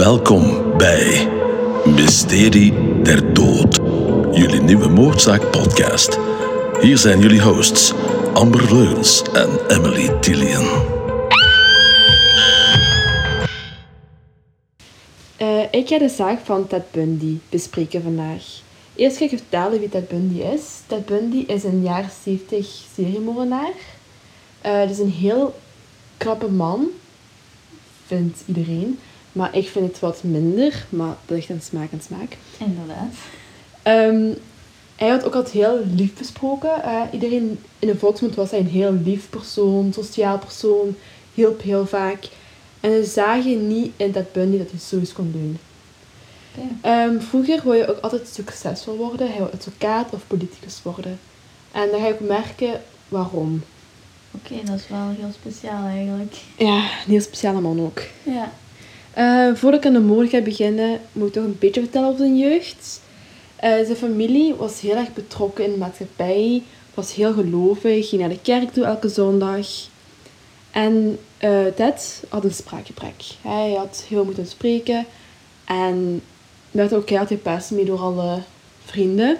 Welkom 0.00 0.76
bij 0.76 1.28
Mysterie 1.84 3.02
der 3.02 3.34
Dood, 3.34 3.76
jullie 4.36 4.60
nieuwe 4.60 4.88
moordzaak 4.88 5.50
podcast. 5.50 6.18
Hier 6.80 6.98
zijn 6.98 7.20
jullie 7.20 7.42
hosts 7.42 7.92
Amber 8.34 8.74
Leuns 8.74 9.22
en 9.22 9.66
Emily 9.68 10.08
Tillian. 10.20 10.64
Eh, 15.36 15.62
ik 15.70 15.88
ga 15.88 15.98
de 15.98 16.08
zaak 16.08 16.40
van 16.44 16.66
Ted 16.66 16.90
Bundy 16.90 17.38
bespreken 17.48 18.02
vandaag. 18.02 18.44
Eerst 18.94 19.16
ga 19.16 19.24
ik 19.24 19.30
vertellen 19.30 19.78
wie 19.78 19.88
Ted 19.88 20.08
Bundy 20.08 20.40
is. 20.40 20.62
Ted 20.86 21.06
Bundy 21.06 21.44
is 21.46 21.64
een 21.64 21.82
jaar 21.82 22.12
70 22.24 22.66
seriemoordenaar. 22.94 23.72
Eh 24.60 24.80
het 24.80 24.90
is 24.90 24.98
een 24.98 25.12
heel 25.12 25.54
knappe 26.16 26.50
man, 26.50 26.86
vindt 28.06 28.42
iedereen. 28.46 28.98
Maar 29.32 29.56
ik 29.56 29.68
vind 29.68 29.86
het 29.86 29.98
wat 30.00 30.22
minder, 30.22 30.86
maar 30.88 31.16
dat 31.26 31.36
ligt 31.36 31.50
aan 31.50 31.60
smaak 31.60 31.92
en 31.92 32.00
smaak. 32.02 32.36
Inderdaad. 32.58 33.14
Ehm, 33.82 34.32
hij 34.96 35.08
had 35.08 35.24
ook 35.24 35.34
altijd 35.34 35.54
heel 35.54 35.80
lief 35.94 36.14
besproken. 36.14 36.82
Eh, 36.82 37.02
iedereen 37.12 37.58
in 37.78 37.88
de 37.88 37.98
volksmond 37.98 38.34
was 38.34 38.50
hij 38.50 38.60
een 38.60 38.66
heel 38.66 38.92
lief 38.92 39.30
persoon, 39.30 39.92
sociaal 39.92 40.38
persoon, 40.38 40.96
hielp 41.34 41.62
heel 41.62 41.86
vaak. 41.86 42.28
En 42.80 43.04
ze 43.04 43.10
zagen 43.10 43.68
niet 43.68 43.92
in 43.96 44.12
dat 44.12 44.32
Bundy 44.32 44.58
dat 44.58 44.70
hij 44.70 44.80
zoiets 44.80 45.12
kon 45.12 45.32
doen. 45.32 45.58
Oké. 46.54 46.68
Ehm, 46.80 47.20
vroeger 47.20 47.60
wil 47.62 47.72
je 47.72 47.88
ook 47.88 48.00
altijd 48.00 48.28
succesvol 48.28 48.96
worden. 48.96 49.28
Hij 49.28 49.38
wil 49.38 49.50
advocaat 49.52 50.12
of 50.12 50.26
politicus 50.26 50.80
worden. 50.82 51.18
En 51.72 51.90
dan 51.90 52.00
ga 52.00 52.06
je 52.06 52.12
ook 52.12 52.28
merken 52.28 52.80
waarom. 53.08 53.62
Oké, 54.30 54.54
dat 54.64 54.78
is 54.78 54.88
wel 54.88 55.08
heel 55.18 55.30
speciaal 55.32 55.86
eigenlijk. 55.86 56.34
Ja, 56.56 56.76
een 56.76 57.10
heel 57.10 57.20
speciale 57.20 57.60
man 57.60 57.80
ook. 57.80 58.02
Ja. 58.22 58.52
Eh, 59.14 59.54
voordat 59.54 59.80
ik 59.80 59.86
aan 59.86 59.92
de 59.92 60.00
moord 60.00 60.28
ga 60.28 60.40
beginnen, 60.40 61.00
moet 61.12 61.26
ik 61.26 61.32
toch 61.32 61.44
een 61.44 61.56
beetje 61.58 61.80
vertellen 61.80 62.08
over 62.08 62.20
zijn 62.20 62.38
jeugd. 62.38 63.00
Eh, 63.56 63.70
zijn 63.70 63.96
familie 63.96 64.54
was 64.54 64.80
heel 64.80 64.96
erg 64.96 65.12
betrokken 65.12 65.64
in 65.64 65.70
de 65.72 65.78
maatschappij, 65.78 66.62
was 66.94 67.14
heel 67.14 67.32
gelovig, 67.32 68.08
ging 68.08 68.20
naar 68.20 68.30
de 68.30 68.40
kerk 68.42 68.72
toe 68.72 68.84
elke 68.84 69.08
zondag. 69.08 69.66
En 70.70 71.18
eh 71.38 71.66
Ted 71.76 72.22
had 72.28 72.44
een 72.44 72.52
spraakgebrek. 72.52 73.24
Hij 73.42 73.72
had 73.72 74.04
heel 74.08 74.24
moeten 74.24 74.46
spreken 74.46 75.06
en 75.64 76.22
werd 76.70 76.94
ook 76.94 77.08
heel 77.08 77.26
gepest 77.26 77.70
mee 77.70 77.84
door 77.84 77.98
alle 77.98 78.42
vrienden. 78.84 79.36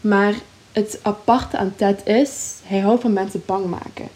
Maar 0.00 0.34
het 0.72 0.98
aparte 1.02 1.56
aan 1.56 1.74
Ted 1.76 2.06
is, 2.06 2.54
hij 2.64 2.78
houdt 2.78 3.02
van 3.02 3.12
mensen 3.12 3.42
bang 3.46 3.66
maken. 3.66 4.08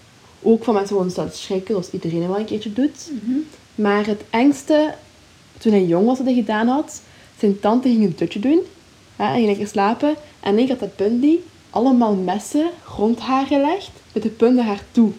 Ook 0.43 0.65
van 0.65 0.75
mensen 0.75 0.97
gewoon 0.97 1.11
staan 1.11 1.31
schrikken, 1.33 1.75
zoals 1.75 1.91
iedereen 1.91 2.29
wel 2.29 2.39
een 2.39 2.45
keertje 2.45 2.73
doet. 2.73 3.11
Mhm. 3.23 3.39
Maar 3.77 4.07
het 4.07 4.23
engste, 4.31 4.95
toen 5.59 5.73
hij 5.73 5.85
jong 5.85 6.07
was, 6.07 6.17
wat 6.17 6.27
hij 6.27 6.35
gedaan 6.35 6.69
had, 6.69 7.03
zijn 7.39 7.61
tante 7.61 7.89
ging 7.89 8.05
een 8.05 8.15
dutje 8.17 8.41
doen. 8.41 8.61
Hè, 9.17 9.25
en 9.25 9.35
ging 9.35 9.47
lekker 9.47 9.67
slapen. 9.67 10.15
En 10.41 10.59
ik 10.59 10.69
had 10.69 10.79
dat 10.79 10.97
Bundy 10.97 11.37
allemaal 11.71 12.15
messen 12.15 12.71
rond 12.97 13.19
haar 13.19 13.47
gelegd, 13.47 13.91
met 14.13 14.23
de 14.23 14.29
punt 14.29 14.57
naar 14.57 14.65
haar 14.65 14.85
toe. 14.91 15.11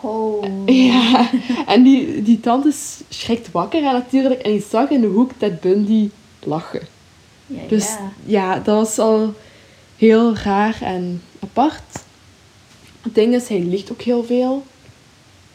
Oh. 0.00 0.44
Ja, 0.66 1.30
en 1.66 1.82
die, 1.82 2.22
die 2.22 2.40
tante 2.40 2.72
schrikt 3.08 3.50
wakker 3.50 3.82
hè, 3.82 3.92
natuurlijk. 3.92 4.40
En 4.40 4.50
die 4.50 4.64
zag 4.70 4.90
in 4.90 5.00
de 5.00 5.06
hoek 5.06 5.30
dat 5.38 5.60
Bundy 5.60 6.10
lachen. 6.44 6.80
Ja, 7.46 7.60
Dus 7.68 7.86
ja. 7.86 8.12
ja, 8.24 8.54
dat 8.54 8.76
was 8.76 8.98
al 8.98 9.34
heel 9.96 10.36
raar 10.36 10.78
en 10.82 11.22
apart. 11.40 12.04
Het 13.02 13.14
ding 13.14 13.34
is, 13.34 13.48
hij 13.48 13.60
liegt 13.60 13.92
ook 13.92 14.02
heel 14.02 14.24
veel. 14.24 14.64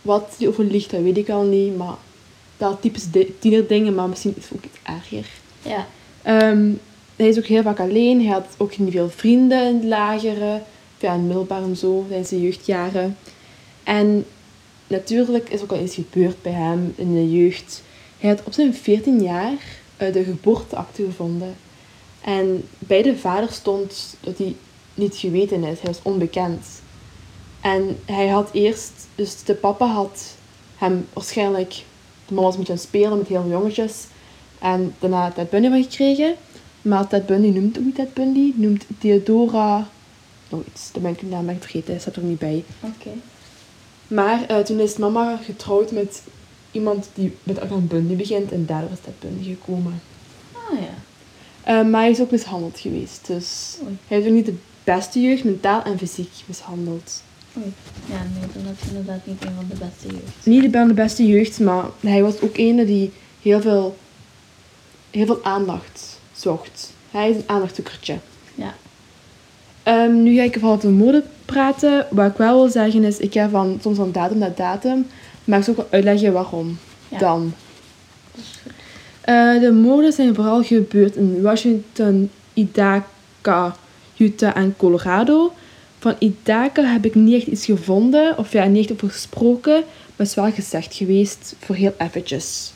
Wat 0.02 0.36
hij 0.38 0.48
over 0.48 0.64
liegt, 0.64 0.92
dat 0.92 1.02
weet 1.02 1.18
ik 1.18 1.30
al 1.30 1.44
niet. 1.44 1.78
Maar 1.78 1.96
dat 2.58 2.82
typisch 2.82 3.12
di- 3.12 3.36
tienerdingen, 3.40 3.96
maar 3.96 4.10
misschien 4.10 4.34
is 4.38 4.44
het 4.44 4.54
ook 4.58 4.64
iets 4.64 4.80
erger. 4.84 5.26
Ja. 5.62 5.88
Ehm, 6.22 6.72
hij 7.16 7.28
is 7.28 7.38
ook 7.38 7.46
heel 7.46 7.62
vaak 7.62 7.80
alleen. 7.80 8.22
Hij 8.22 8.34
had 8.34 8.46
ook 8.58 8.78
niet 8.78 8.92
veel 8.92 9.10
vrienden 9.10 9.68
in 9.68 9.76
het 9.76 9.84
lagere. 9.84 10.62
Ja, 11.00 11.14
in 11.14 11.28
middelbaar 11.28 11.64
en 11.64 11.76
zo, 11.78 12.06
tijdens 12.08 12.30
zijn 12.30 12.42
jeugdjaren. 12.42 13.18
En 13.84 14.26
natuurlijk 14.88 15.50
is 15.50 15.62
ook 15.62 15.72
al 15.72 15.82
iets 15.84 15.96
gebeurd 15.96 16.42
bij 16.42 16.52
hem 16.52 16.94
in 16.96 17.14
de 17.14 17.32
jeugd. 17.32 17.84
Hij 18.20 18.30
had 18.30 18.44
op 18.44 18.54
zijn 18.54 18.74
14 18.74 19.22
jaar 19.22 19.54
eh, 19.98 20.14
de 20.14 20.24
geboorteakte 20.24 21.04
gevonden. 21.04 21.56
En 22.22 22.68
bij 22.80 23.02
de 23.02 23.18
vader 23.18 23.52
stond 23.52 24.16
dat 24.20 24.38
hij 24.38 24.56
niet 24.94 25.16
geweten 25.16 25.64
is. 25.64 25.80
Hij 25.80 25.92
was 25.92 26.00
onbekend. 26.02 26.66
En 27.62 28.00
hij 28.06 28.28
had 28.28 28.50
eerst, 28.54 28.92
dus 29.16 29.44
de 29.44 29.54
papa 29.56 29.86
had 29.86 30.36
hem 30.78 31.08
waarschijnlijk, 31.14 31.84
de 32.26 32.34
man 32.34 32.44
was 32.44 32.54
een 32.54 32.60
beetje 32.60 32.74
aan 32.74 32.80
het 32.80 32.88
spelen 32.88 33.18
met 33.18 33.28
heel 33.28 33.42
veel 33.42 33.52
jongetjes. 33.52 34.06
En 34.60 34.96
daarna 35.00 35.32
Ted 35.32 35.50
Bundy 35.50 35.70
van 35.70 35.84
gekregen. 35.84 36.36
Maar 36.82 37.08
Ted 37.08 37.26
Bundy 37.26 37.48
noemt 37.48 37.78
ook 37.78 37.84
niet 37.84 37.96
Ted 37.96 38.14
Bundy, 38.14 38.54
noemt 38.56 38.86
Theodora 39.00 39.88
nog 40.50 40.62
iets. 40.66 40.92
Daar 40.92 41.02
ben 41.02 41.12
ik 41.12 41.20
de 41.20 41.26
naam 41.26 41.50
echt 41.50 41.62
vergeten, 41.62 41.92
hij 41.92 42.02
staat 42.02 42.16
er 42.16 42.24
niet 42.24 42.40
bij. 42.40 42.64
Oké. 42.80 43.10
Maar 44.08 44.46
eh, 44.48 44.58
toen 44.58 44.80
is 44.80 44.98
mama 44.98 45.38
getrouwd 45.38 45.92
met 45.92 46.24
iemand 46.72 47.10
die 47.14 47.38
met 47.44 47.60
Arjan 47.60 47.88
Bundy 47.88 48.16
begint 48.16 48.52
en 48.52 48.66
daardoor 48.66 48.92
is 48.92 49.00
Ted 49.00 49.20
Bundy 49.20 49.44
gekomen. 49.44 50.02
Ah 50.54 50.80
ja. 50.80 50.94
Eh, 51.64 51.90
maar 51.90 52.02
hij 52.02 52.12
is 52.12 52.22
ook 52.22 52.32
mishandeld 52.32 52.80
geweest, 52.80 53.28
dus 53.28 53.78
Oei. 53.84 53.98
hij 54.08 54.18
heeft 54.18 54.30
ook 54.30 54.36
niet 54.36 54.46
de 54.46 54.58
beste 54.84 55.22
jeugd, 55.22 55.44
mentaal 55.44 55.84
en 55.84 55.98
fysiek 55.98 56.32
mishandeld. 56.46 57.24
Ja, 58.06 58.22
nee, 58.34 58.64
dat 58.64 58.74
is 58.82 58.88
inderdaad 58.88 59.26
niet 59.26 59.46
een 59.46 59.54
van 59.56 59.66
de 59.70 59.76
beste 59.76 60.08
jeugd. 60.08 60.46
Niet 60.46 60.62
de 60.72 60.88
de 60.88 60.94
beste 60.94 61.28
jeugd, 61.28 61.60
maar 61.60 61.86
hij 62.00 62.22
was 62.24 62.42
ook 62.42 62.58
een 62.58 62.86
die 62.86 63.12
heel 63.42 63.62
veel, 63.62 63.98
heel 65.12 65.26
veel 65.26 65.44
aandacht 65.44 66.20
zocht. 66.36 66.94
Hij 67.12 67.30
is 67.30 67.36
een 67.36 67.44
aandachtzoekertje. 67.46 68.18
Ja. 68.56 68.74
Ehm, 69.84 70.24
nu 70.24 70.36
ga 70.36 70.44
ik 70.44 70.58
van 70.60 70.80
de 70.80 70.88
mode 70.90 71.24
praten. 71.46 72.08
Wat 72.10 72.32
ik 72.32 72.38
wel 72.38 72.56
wil 72.62 72.70
zeggen 72.72 73.04
is, 73.04 73.18
ik 73.18 73.34
ga 73.34 73.50
van 73.50 73.78
soms 73.82 73.98
van 73.98 74.12
datum 74.12 74.38
naar 74.38 74.56
datum, 74.56 75.08
maar 75.44 75.60
ik 75.60 75.66
zal 75.66 75.74
ook 75.74 75.80
wel 75.80 75.90
uitleggen 75.92 76.34
waarom 76.34 76.78
Ja. 77.08 77.18
dan. 77.18 77.54
Eh, 79.22 79.60
de 79.60 79.72
moorden 79.72 80.12
zijn 80.14 80.36
vooral 80.36 80.64
gebeurd 80.64 81.16
in 81.16 81.42
Washington, 81.42 82.30
Idaho, 82.54 83.04
Utah 84.18 84.56
en 84.58 84.74
Colorado. 84.78 85.54
Van 86.04 86.16
Idaho 86.20 86.84
heb 86.84 87.06
ik 87.06 87.16
niet 87.16 87.34
echt 87.34 87.48
iets 87.48 87.66
gevonden, 87.66 88.38
of 88.38 88.52
ja, 88.52 88.66
niet 88.66 88.84
echt 88.84 88.94
over 88.94 89.10
gesproken, 89.10 89.74
maar 89.74 90.14
het 90.16 90.28
is 90.28 90.36
wel 90.36 90.52
gezegd 90.52 90.96
geweest 90.96 91.56
voor 91.60 91.76
heel 91.76 91.94
eventjes. 91.98 92.74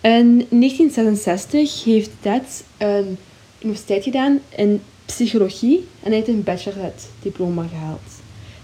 In 0.00 0.46
1966 0.50 1.84
heeft 1.84 2.10
Ted 2.20 2.64
een 2.78 3.18
universiteit 3.60 4.02
gedaan 4.04 4.40
in 4.48 4.82
psychologie 5.04 5.86
en 6.02 6.06
hij 6.08 6.14
heeft 6.14 6.28
een 6.28 6.42
bachelorette 6.42 7.06
diploma 7.22 7.66
gehaald. 7.66 8.10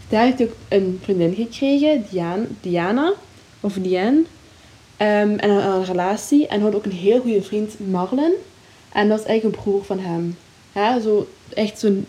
Daar 0.09 0.25
heeft 0.25 0.39
hij 0.39 0.47
ook 0.47 0.57
een 0.69 1.01
vriendin 1.03 1.35
gekregen, 1.35 2.07
Diana, 2.61 3.13
of 3.61 3.73
Diane. 3.73 4.23
Ehm, 4.97 5.37
en 5.37 5.51
een, 5.51 5.85
relatie. 5.85 6.47
En 6.47 6.61
had 6.61 6.75
ook 6.75 6.85
een 6.85 6.93
heel 6.93 7.21
goede 7.21 7.43
vriend, 7.43 7.75
Marlon. 7.91 8.33
En 8.93 9.09
dat 9.09 9.21
is 9.21 9.25
eigenlijk 9.27 9.57
een 9.57 9.63
broer 9.63 9.85
van 9.85 9.99
hem. 9.99 10.37
Ja, 10.75 11.01
zo, 11.01 11.29
echt 11.55 11.79
zo'n 11.79 12.07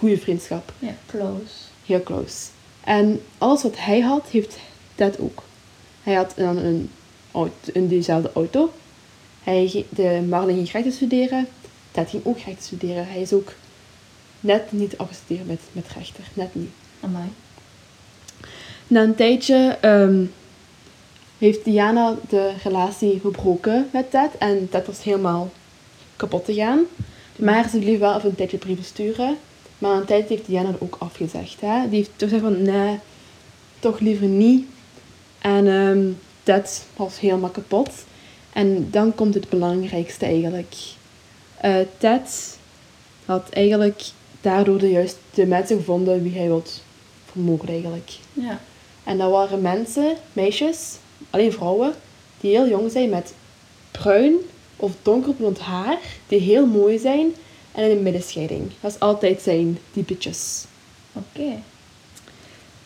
goede 0.00 0.18
vriendschap. 0.18 0.72
Ja, 0.78 0.94
close. 1.06 1.54
Heel 1.86 2.02
close. 2.02 2.46
En 2.84 3.20
alles 3.38 3.62
wat 3.62 3.76
hij 3.78 4.00
had, 4.00 4.26
heeft 4.30 4.58
Ted 4.94 5.18
ook. 5.18 5.42
Hij 6.02 6.14
had 6.14 6.32
dan 6.36 6.56
een, 6.56 6.90
auto, 7.32 7.54
in 7.72 7.86
diezelfde 7.86 8.30
auto. 8.34 8.72
Hij, 9.42 9.68
ging- 9.68 9.86
de 9.88 10.24
Marlon 10.28 10.54
ging 10.54 10.70
rechten 10.70 10.92
studeren. 10.92 11.46
Ted 11.90 12.10
ging 12.10 12.24
ook 12.24 12.38
rechten 12.38 12.64
studeren. 12.64 13.06
Hij 13.08 13.20
is 13.20 13.32
ook 13.32 13.52
net 14.40 14.72
niet 14.72 14.98
afgestudeerd 14.98 15.46
met, 15.46 15.60
met 15.72 15.86
rechter. 15.96 16.24
Net 16.34 16.54
niet. 16.54 16.70
Amai. 17.00 17.28
Na 18.86 19.02
een 19.02 19.14
tijdje 19.14 19.78
ehm, 19.80 20.24
heeft 21.38 21.64
Diana 21.64 22.16
de 22.28 22.52
relatie 22.62 23.20
verbroken 23.20 23.88
met 23.92 24.10
Ted. 24.10 24.30
En 24.38 24.68
Ted 24.70 24.86
was 24.86 25.02
helemaal 25.02 25.50
kapot 26.16 26.44
gegaan. 26.44 26.80
Maar 27.36 27.68
ze 27.68 27.78
bleef 27.78 27.98
wel 27.98 28.16
even 28.16 28.28
een 28.28 28.34
tijdje 28.34 28.58
brieven 28.58 28.84
sturen. 28.84 29.36
Maar 29.80 29.96
een 29.96 30.04
tijd 30.04 30.28
heeft 30.28 30.46
Diana 30.46 30.70
het 30.70 30.80
ook 30.80 30.96
afgezegd. 30.98 31.60
Hè? 31.60 31.88
Die 31.88 31.98
heeft 31.98 32.10
toch 32.16 32.28
gezegd 32.28 32.54
van, 32.54 32.62
nee, 32.62 32.98
toch 33.78 34.00
liever 34.00 34.26
niet. 34.26 34.66
En 35.38 35.66
ehm 35.66 36.12
Ted 36.42 36.86
was 36.96 37.20
helemaal 37.20 37.50
kapot. 37.50 37.90
En 38.52 38.90
dan 38.90 39.14
komt 39.14 39.34
het 39.34 39.48
belangrijkste 39.48 40.24
eigenlijk. 40.24 40.74
Eh, 41.56 41.76
Ted 41.98 42.58
had 43.24 43.48
eigenlijk 43.50 44.02
daardoor 44.40 44.78
de 44.78 44.90
juiste 44.90 45.46
mensen 45.46 45.76
gevonden 45.76 46.22
wie 46.22 46.38
hij 46.38 46.46
wil 46.46 46.62
vermoorden 47.30 47.68
eigenlijk. 47.68 48.10
Ja. 48.32 48.60
En 49.04 49.18
dat 49.18 49.30
waren 49.30 49.60
mensen, 49.60 50.16
meisjes, 50.32 50.96
alleen 51.30 51.52
vrouwen, 51.52 51.92
die 52.40 52.50
heel 52.50 52.68
jong 52.68 52.90
zijn 52.90 53.10
met 53.10 53.34
bruin 53.90 54.34
of 54.76 54.92
donkerblond 55.02 55.58
haar, 55.58 55.98
die 56.26 56.40
heel 56.40 56.66
mooi 56.66 56.98
zijn 56.98 57.34
en 57.72 57.90
een 57.90 58.02
middenscheiding. 58.02 58.70
Dat 58.80 58.90
is 58.90 59.00
altijd 59.00 59.42
zijn 59.42 59.78
typetjes. 59.92 60.64
Oké. 61.12 61.62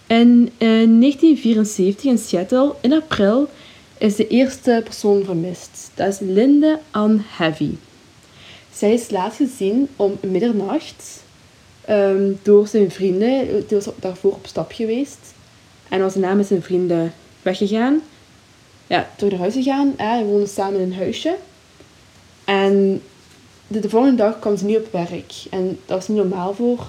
In 0.07 0.51
eh, 0.59 0.69
1974 0.69 2.05
in 2.05 2.19
Seattle, 2.19 2.75
in 2.81 2.93
april, 2.93 3.49
is 3.99 4.17
de 4.17 4.29
eerste 4.29 4.81
persoon 4.85 5.25
vermist. 5.25 5.91
Dat 5.95 6.09
is 6.09 6.19
Linde 6.21 6.79
Ann 6.91 7.25
Heavy. 7.27 7.71
Zij 8.73 8.93
is 8.93 9.11
laatst 9.11 9.37
gezien 9.37 9.89
om 9.97 10.19
middernacht 10.21 11.23
ehm, 11.85 12.33
door 12.43 12.67
zijn 12.67 12.91
vrienden. 12.91 13.47
Die 13.67 13.77
was 13.77 13.89
daarvoor 14.01 14.33
op 14.33 14.47
stap 14.47 14.73
geweest. 14.73 15.19
En 15.89 16.01
was 16.01 16.15
daarna 16.15 16.35
met 16.35 16.47
zijn 16.47 16.63
vrienden 16.63 17.13
weggegaan. 17.43 18.03
Ja, 18.87 19.11
door 19.17 19.31
naar 19.31 19.39
huis 19.39 19.55
gegaan. 19.55 19.95
Hè. 19.97 20.19
Ze 20.19 20.25
woonden 20.25 20.49
samen 20.49 20.81
in 20.81 20.87
een 20.87 20.95
huisje. 20.95 21.37
En 22.45 23.03
de, 23.75 23.81
de 23.81 23.89
volgende 23.89 24.17
dag 24.17 24.39
kwam 24.39 24.57
ze 24.57 24.65
niet 24.65 24.77
op 24.77 24.93
werk. 24.93 25.33
En 25.51 25.79
dat 25.87 25.97
was 25.97 26.09
niet 26.09 26.17
normaal 26.17 26.55
voor, 26.55 26.87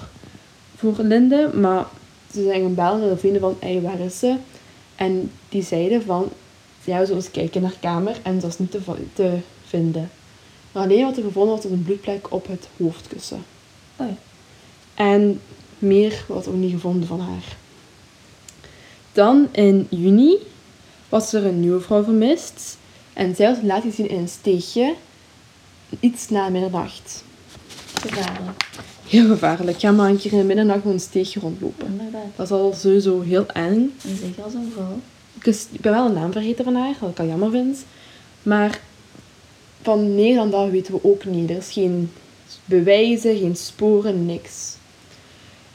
voor 0.76 0.94
Linde. 0.98 1.50
Maar 1.54 1.86
ze 2.32 2.42
zijn 2.42 2.62
gaan 2.62 2.74
bellen 2.74 3.00
naar 3.00 3.08
de 3.08 3.16
vrienden 3.16 3.40
van, 3.40 3.56
hey, 3.58 3.80
waar 3.80 4.00
is 4.00 4.18
ze? 4.18 4.36
En 4.96 5.30
die 5.48 5.62
zeiden 5.62 6.02
van, 6.02 6.28
ja, 6.84 6.98
we 6.98 7.06
zullen 7.06 7.22
eens 7.22 7.30
kijken 7.30 7.62
naar 7.62 7.70
haar 7.70 7.80
kamer. 7.80 8.16
En 8.22 8.34
dat 8.34 8.42
was 8.42 8.58
niet 8.58 8.70
te, 8.70 8.80
te 9.12 9.38
vinden. 9.66 10.10
Maar 10.72 10.82
alleen 10.82 11.04
wat 11.04 11.16
er 11.16 11.22
gevonden 11.22 11.54
was, 11.54 11.64
was 11.64 11.72
een 11.72 11.84
bloedplek 11.84 12.32
op 12.32 12.46
het 12.46 12.68
hoofdkussen. 12.76 13.44
Oh 13.96 14.06
ja. 14.06 14.16
En 14.94 15.40
meer 15.78 16.24
was 16.28 16.46
ook 16.46 16.54
niet 16.54 16.72
gevonden 16.72 17.08
van 17.08 17.20
haar. 17.20 17.56
Dan 19.12 19.48
in 19.52 19.86
juni 19.90 20.36
was 21.08 21.32
er 21.32 21.46
een 21.46 21.60
nieuwe 21.60 21.80
vrouw 21.80 22.04
vermist. 22.04 22.78
En 23.12 23.34
zij 23.34 23.48
was 23.48 23.58
laat 23.62 23.82
gezien 23.82 24.08
in 24.08 24.18
een 24.18 24.28
steegje. 24.28 24.94
Iets 26.00 26.28
na 26.28 26.48
middernacht. 26.48 27.24
Gevaarlijk. 28.00 28.64
Heel 29.08 29.26
gevaarlijk. 29.28 29.78
Ga 29.80 29.90
maar 29.90 30.10
een 30.10 30.18
keer 30.18 30.32
in 30.32 30.38
de 30.38 30.44
middernacht 30.44 30.84
een 30.84 31.00
steegje 31.00 31.40
rondlopen. 31.40 31.86
Inderdaad. 31.86 32.22
Dat 32.36 32.46
is 32.46 32.52
al 32.52 32.72
sowieso 32.76 33.20
heel 33.20 33.46
eng. 33.46 33.92
En 34.04 34.16
zeker 34.20 34.42
als 34.42 34.54
een 34.54 34.70
vrouw. 34.74 34.98
Ik, 35.34 35.46
is- 35.46 35.66
ik 35.72 35.80
ben 35.80 35.92
wel 35.92 36.06
een 36.06 36.12
naam 36.12 36.32
vergeten 36.32 36.64
van 36.64 36.74
haar, 36.74 36.94
wat 37.00 37.10
ik 37.10 37.18
al 37.18 37.26
jammer 37.26 37.50
vind. 37.50 37.84
Maar 38.42 38.80
van 39.82 40.14
Nederland 40.14 40.52
dat 40.52 40.70
weten 40.70 40.92
we 40.94 41.00
ook 41.02 41.24
niet. 41.24 41.50
Er 41.50 41.56
is 41.56 41.72
geen 41.72 42.10
bewijzen, 42.64 43.36
geen 43.38 43.56
sporen, 43.56 44.26
niks. 44.26 44.74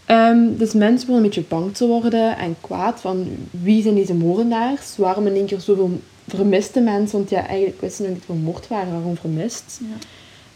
Ehm, 0.06 0.56
dus 0.58 0.74
mensen 0.74 1.08
begonnen 1.08 1.16
een 1.16 1.22
beetje 1.22 1.44
bang 1.56 1.76
te 1.76 1.88
worden 1.88 2.38
en 2.38 2.56
kwaad 2.62 3.02
van 3.02 3.28
wie 3.52 3.82
zijn 3.82 3.96
deze 3.96 4.14
moordenaars? 4.14 4.98
Waarom 4.98 5.28
in 5.28 5.36
één 5.36 5.46
keer 5.46 5.60
zoveel 5.60 6.02
vermiste 6.36 6.80
mensen? 6.80 7.18
Want 7.18 7.30
ja, 7.30 7.48
eigenlijk 7.48 7.82
wisten 7.82 7.98
ze 7.98 8.04
nog 8.04 8.14
niet 8.14 8.26
vermoord 8.26 8.68
waren, 8.68 8.94
waarom 8.94 9.18
vermist? 9.18 9.80
Ja. 9.80 9.98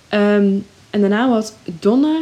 Ehm, 0.08 0.58
en 0.90 1.02
daarna 1.02 1.30
was 1.30 1.52
Donna 1.80 2.20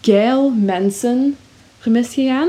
Gail 0.00 0.50
Manson 0.50 1.36
vermist 1.78 2.12
gegaan 2.12 2.48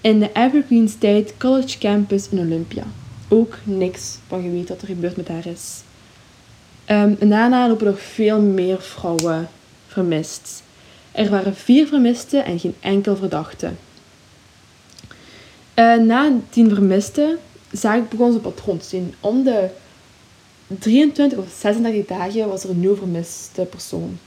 in 0.00 0.18
de 0.18 0.30
Evergreen 0.32 0.88
State 0.88 1.32
College 1.38 1.78
Campus 1.78 2.28
in 2.28 2.38
Olympia. 2.38 2.84
Ook 3.28 3.58
niks 3.64 4.18
van 4.26 4.42
geweten 4.42 4.68
wat 4.68 4.82
er 4.82 4.88
gebeurd 4.88 5.16
met 5.16 5.28
haar 5.28 5.46
is. 5.46 5.80
Ehm, 6.84 7.14
en 7.18 7.28
daarna 7.28 7.68
lopen 7.68 7.86
nog 7.86 8.00
veel 8.00 8.40
meer 8.40 8.80
vrouwen 8.80 9.48
vermist. 9.86 10.62
Er 11.12 11.30
waren 11.30 11.56
vier 11.56 11.86
vermisten 11.86 12.44
en 12.44 12.58
geen 12.58 12.74
enkel 12.80 13.16
verdachte. 13.16 13.70
Eh, 15.74 15.96
na 15.96 16.32
tien 16.50 16.68
vermisten 16.68 17.38
zag, 17.76 18.08
begon 18.08 18.30
ze 18.30 18.36
een 18.36 18.42
patroon 18.42 18.78
te 18.78 18.86
zien. 18.86 19.14
Om 19.20 19.42
de 19.44 19.68
23 20.66 21.38
of 21.38 21.44
36 21.58 22.06
dagen 22.06 22.48
was 22.48 22.64
er 22.64 22.70
een 22.70 22.80
nieuw 22.80 22.96
vermiste 22.96 23.62
persoon. 23.62 24.18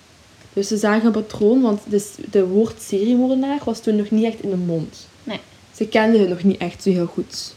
Dus 0.54 0.68
ze 0.68 0.78
zagen 0.78 1.06
een 1.06 1.12
patroon, 1.12 1.62
want 1.62 1.82
de, 1.90 2.10
de 2.32 2.48
woord 2.48 2.82
seriemoordenaar 2.82 3.60
was 3.64 3.80
toen 3.80 3.96
nog 3.96 4.10
niet 4.12 4.26
echt 4.26 4.42
in 4.42 4.50
de 4.50 4.56
mond. 4.56 5.08
Nee. 5.24 5.40
Ze 5.76 5.88
kenden 5.88 6.20
het 6.20 6.30
nog 6.30 6.44
niet 6.44 6.58
echt 6.58 6.84
zo 6.84 6.90
heel 6.90 7.06
goed. 7.06 7.54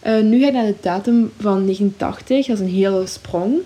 Eh, 0.00 0.20
nu 0.20 0.40
ga 0.40 0.46
ik 0.46 0.52
naar 0.52 0.66
de 0.66 0.74
datum 0.80 1.32
van 1.38 1.62
1980. 1.64 2.46
Dat 2.46 2.56
is 2.56 2.62
een 2.62 2.74
hele 2.74 3.06
sprong. 3.06 3.58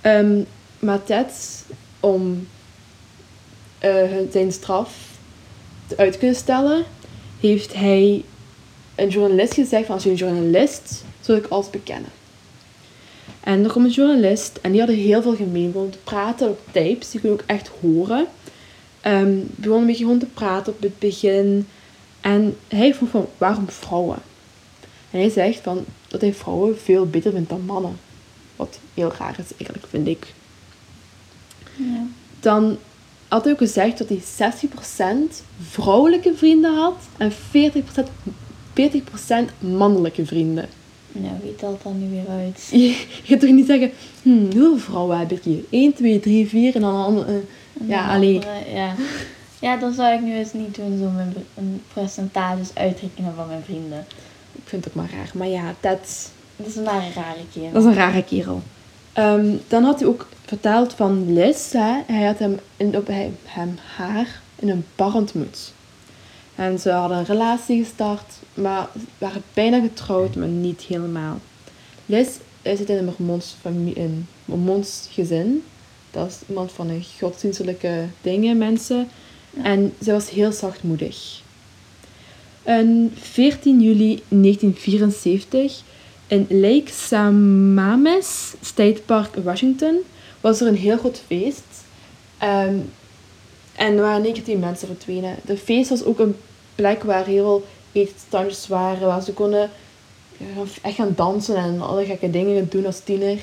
Ehm 0.00 0.40
maar 0.82 1.04
Ted, 1.04 1.64
om 2.00 2.48
eh, 3.78 4.10
zijn 4.30 4.52
straf 4.52 4.94
te 5.86 5.96
uit 5.96 6.12
te 6.12 6.18
kunnen 6.18 6.36
stellen, 6.36 6.84
heeft 7.40 7.74
hij 7.74 8.24
een 8.94 9.08
journalist 9.08 9.54
gezegd 9.54 9.86
van 9.86 9.94
als 9.94 10.04
je 10.04 10.10
een 10.10 10.16
journalist, 10.16 11.04
zul 11.20 11.36
ik 11.36 11.46
alles 11.46 11.70
bekennen. 11.70 12.10
En 13.40 13.64
er 13.64 13.70
kwam 13.70 13.84
een 13.84 13.90
journalist 13.90 14.58
en 14.62 14.70
die 14.70 14.80
hadden 14.80 14.98
heel 14.98 15.22
veel 15.22 15.36
gemeen. 15.36 15.66
Begonnen 15.66 15.92
te 15.92 15.98
praten 15.98 16.48
op 16.48 16.60
tapes, 16.70 17.10
die 17.10 17.20
kon 17.20 17.30
je 17.30 17.36
ook 17.36 17.44
echt 17.46 17.70
horen. 17.80 18.26
Ehm 19.00 19.24
we 19.24 19.46
begonnen 19.54 19.80
een 19.80 19.86
beetje 19.86 20.04
gewoon 20.04 20.18
te 20.18 20.26
praten 20.26 20.72
op 20.72 20.82
het 20.82 20.98
begin. 20.98 21.68
En 22.20 22.56
hij 22.68 22.94
vroeg 22.94 23.08
van, 23.08 23.28
waarom 23.38 23.70
vrouwen? 23.70 24.18
En 25.10 25.18
hij 25.18 25.30
zegt 25.30 25.60
van, 25.60 25.84
dat 26.08 26.20
hij 26.20 26.34
vrouwen 26.34 26.80
veel 26.80 27.06
beter 27.06 27.32
vindt 27.32 27.48
dan 27.48 27.64
mannen. 27.64 27.98
Wat 28.56 28.78
heel 28.94 29.12
raar 29.18 29.36
is 29.38 29.56
eigenlijk, 29.56 29.86
vind 29.88 30.06
ik. 30.06 30.34
Ja. 31.76 32.06
Dan 32.40 32.78
had 33.28 33.44
hij 33.44 33.52
ook 33.52 33.58
gezegd 33.58 33.98
dat 33.98 34.08
hij 34.08 34.52
60% 35.30 35.44
vrouwelijke 35.70 36.34
vrienden 36.34 36.74
had 36.74 36.96
en 37.16 37.32
40%, 37.32 37.34
40% 38.74 39.50
mannelijke 39.58 40.26
vrienden. 40.26 40.68
Ja, 41.12 41.30
wie 41.42 41.54
telt 41.54 41.82
dat 41.82 41.92
nu 41.94 42.08
weer 42.10 42.28
uit? 42.28 42.68
Je, 42.70 42.78
je 42.88 42.96
gaat 43.24 43.40
toch 43.40 43.50
niet 43.50 43.66
zeggen, 43.66 43.90
hm, 44.22 44.40
hoeveel 44.42 44.78
vrouwen 44.78 45.18
heb 45.18 45.30
ik 45.32 45.42
hier? 45.42 45.64
1, 45.70 45.92
2, 45.94 46.20
3, 46.20 46.48
4 46.48 46.74
en 46.74 46.80
dan 46.80 46.94
een 47.16 47.26
eh, 47.26 47.88
Ja, 47.88 48.04
En 48.08 48.16
alleen. 48.16 48.34
andere- 48.34 48.74
Ja. 48.74 48.94
ja, 49.60 49.76
dan 49.76 49.92
zou 49.92 50.14
ik 50.14 50.20
nu 50.20 50.34
eens 50.34 50.52
niet 50.52 50.74
doen, 50.74 50.98
zo 50.98 51.08
mijn 51.10 51.34
percentages 51.92 52.68
uitrekenen 52.74 53.34
van 53.36 53.46
mijn 53.46 53.62
vrienden. 53.64 54.06
ik 54.52 54.62
vind 54.64 54.84
het 54.84 54.94
ook 54.96 55.02
maar 55.02 55.10
raar. 55.16 55.30
Maar 55.34 55.48
ja, 55.48 55.74
dat, 55.80 56.30
Dat 56.56 56.66
is 56.66 56.76
een 56.76 56.84
rare 56.84 57.44
keer. 57.52 57.72
dat 57.72 57.82
is 57.82 57.88
een 57.88 57.94
rare 57.94 58.24
kerel. 58.24 58.62
Ehm, 59.12 59.46
dan 59.68 59.84
had 59.84 59.98
hij 60.00 60.08
ook 60.08 60.28
verteld 60.46 60.94
van 60.94 61.32
Liz. 61.32 61.72
Hè? 61.72 61.92
Hij 62.06 62.26
had 62.26 62.38
hem, 62.38 62.58
in, 62.76 62.96
op, 62.96 63.06
hij, 63.06 63.30
hem 63.44 63.78
haar 63.96 64.40
in 64.58 64.68
een 64.68 64.84
bar 64.96 65.14
ontmoet. 65.14 65.72
En 66.54 66.78
ze 66.78 66.90
hadden 66.90 67.18
een 67.18 67.24
relatie 67.24 67.84
gestart, 67.84 68.34
maar 68.54 68.88
waren 69.18 69.42
bijna 69.54 69.80
getrouwd, 69.80 70.36
maar 70.36 70.48
niet 70.48 70.80
helemaal. 70.80 71.40
Liz 72.06 72.28
zit 72.62 72.88
in 72.88 72.96
een 72.96 73.04
Mormons, 73.04 73.56
familie, 73.60 73.94
in 73.94 74.26
Mormons 74.44 75.08
gezin. 75.10 75.64
Dat 76.10 76.28
is 76.28 76.38
iemand 76.48 76.72
van 76.72 76.88
een 76.88 77.04
godsdienstelijke 77.18 78.06
dingen, 78.20 78.58
mensen. 78.58 79.08
Ja. 79.50 79.64
En 79.64 79.94
zij 80.00 80.12
was 80.12 80.30
heel 80.30 80.52
zachtmoedig. 80.52 81.40
En 82.62 83.12
14 83.14 83.80
juli 83.80 84.22
1974 84.28 85.82
in 86.26 86.46
Lake 86.48 86.90
Samames 86.92 88.54
State 88.60 89.02
Park, 89.06 89.34
Washington, 89.34 89.96
was 90.40 90.60
er 90.60 90.66
een 90.66 90.76
heel 90.76 90.98
groot 90.98 91.22
feest. 91.26 91.64
Ehm, 92.38 92.76
en 93.76 93.96
er 93.96 94.02
waren 94.02 94.24
één 94.24 94.42
keer 94.42 94.58
mensen 94.58 94.86
verdwenen. 94.86 95.36
De 95.44 95.56
feest 95.56 95.88
was 95.88 96.04
ook 96.04 96.18
een 96.18 96.36
plek 96.74 97.02
waar 97.02 97.26
heel 97.26 97.44
veel 97.44 97.66
eetstandjes 98.02 98.68
waren, 98.68 99.06
waar 99.06 99.22
ze 99.22 99.32
konden 99.32 99.70
echt 100.82 100.94
gaan 100.94 101.12
dansen 101.16 101.56
en 101.56 101.80
alle 101.80 102.04
gekke 102.04 102.30
dingen 102.30 102.68
doen 102.68 102.86
als 102.86 103.00
tiener. 103.00 103.38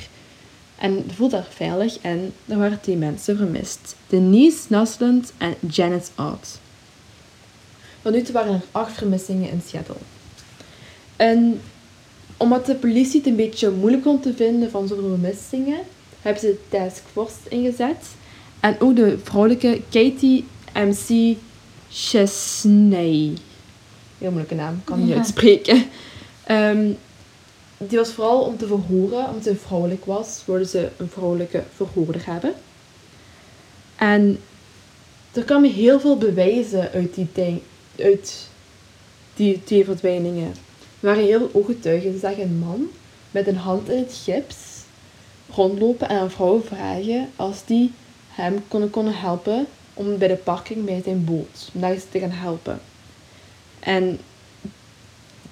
En 0.76 0.96
het 0.96 1.16
voelde 1.16 1.36
daar 1.36 1.48
veilig 1.50 2.00
en 2.02 2.34
er 2.46 2.58
waren 2.58 2.82
tien 2.82 3.00
mensen 3.00 3.38
vermist. 3.38 3.96
Denise 4.08 4.60
Naslund 4.68 5.34
en 5.38 5.56
Janet 5.60 6.12
Ott. 6.18 6.60
Tot 8.02 8.14
nu 8.14 8.22
toe 8.22 8.34
waren 8.34 8.54
er 8.54 8.62
acht 8.72 8.98
vermissingen 8.98 9.50
in 9.50 9.62
Seattle. 9.68 9.96
En 11.16 11.62
omdat 12.38 12.66
de 12.66 12.76
politie 12.76 13.20
het 13.20 13.30
een 13.30 13.36
beetje 13.36 13.70
moeilijk 13.70 14.04
kon 14.04 14.20
te 14.20 14.34
vinden 14.34 14.72
van 14.72 14.88
zoveel 14.88 15.08
vermissingen, 15.08 15.80
hebben 16.22 16.42
ze 16.42 16.48
de 16.48 16.78
taskforce 16.78 17.36
ingezet. 17.50 18.06
En 18.60 18.76
ook 18.80 18.96
de 18.96 19.18
vrouwelijke 19.24 19.82
Katie 19.90 20.46
MC 20.74 21.36
Chesney. 21.90 23.34
Heel 24.18 24.30
moeilijke 24.30 24.56
naam, 24.56 24.82
kan 24.84 25.00
niet 25.00 25.10
Ja. 25.10 25.16
uitspreken. 25.16 25.84
Ehm, 26.44 26.92
die 27.78 27.98
was 27.98 28.10
vooral 28.10 28.42
om 28.42 28.58
te 28.58 28.68
verhoren, 28.68 29.28
omdat 29.28 29.44
ze 29.44 29.56
vrouwelijk 29.56 30.06
was, 30.06 30.42
wilden 30.46 30.68
ze 30.68 30.90
een 30.98 31.10
vrouwelijke 31.10 31.64
verhoorder 31.76 32.22
hebben. 32.26 32.54
En 33.96 34.40
er 35.34 35.44
kwamen 35.44 35.72
heel 35.72 36.00
veel 36.00 36.18
bewijzen 36.18 36.92
uit 36.92 37.16
die, 37.16 37.28
ding, 37.34 37.62
uit 38.00 38.48
die 39.36 39.64
twee 39.64 39.86
verdwijningen. 39.86 40.48
Er 41.00 41.08
waren 41.08 41.24
heel 41.24 41.40
veel 41.40 41.50
ooggetuigen. 41.54 42.12
Ze 42.14 42.20
zagen 42.20 42.42
een 42.44 42.58
man 42.60 42.88
met 43.32 43.48
een 43.48 43.58
hand 43.58 43.90
in 43.90 43.98
het 43.98 44.22
gips 44.24 44.56
rondlopen 45.54 46.10
en 46.10 46.20
aan 46.20 46.32
vrouwen 46.32 46.64
vragen 46.66 47.30
als 47.36 47.66
die 47.66 47.92
hem 48.42 48.64
konden, 48.68 48.90
konden 48.90 49.16
helpen 49.16 49.68
om 49.94 50.18
bij 50.18 50.28
de 50.28 50.36
parking 50.36 50.86
bij 50.86 51.02
zijn 51.04 51.26
boot, 51.26 51.70
om 51.74 51.82
daar 51.82 51.92
eens 51.92 52.06
te 52.12 52.20
gaan 52.20 52.32
helpen. 52.32 52.80
En 53.80 54.20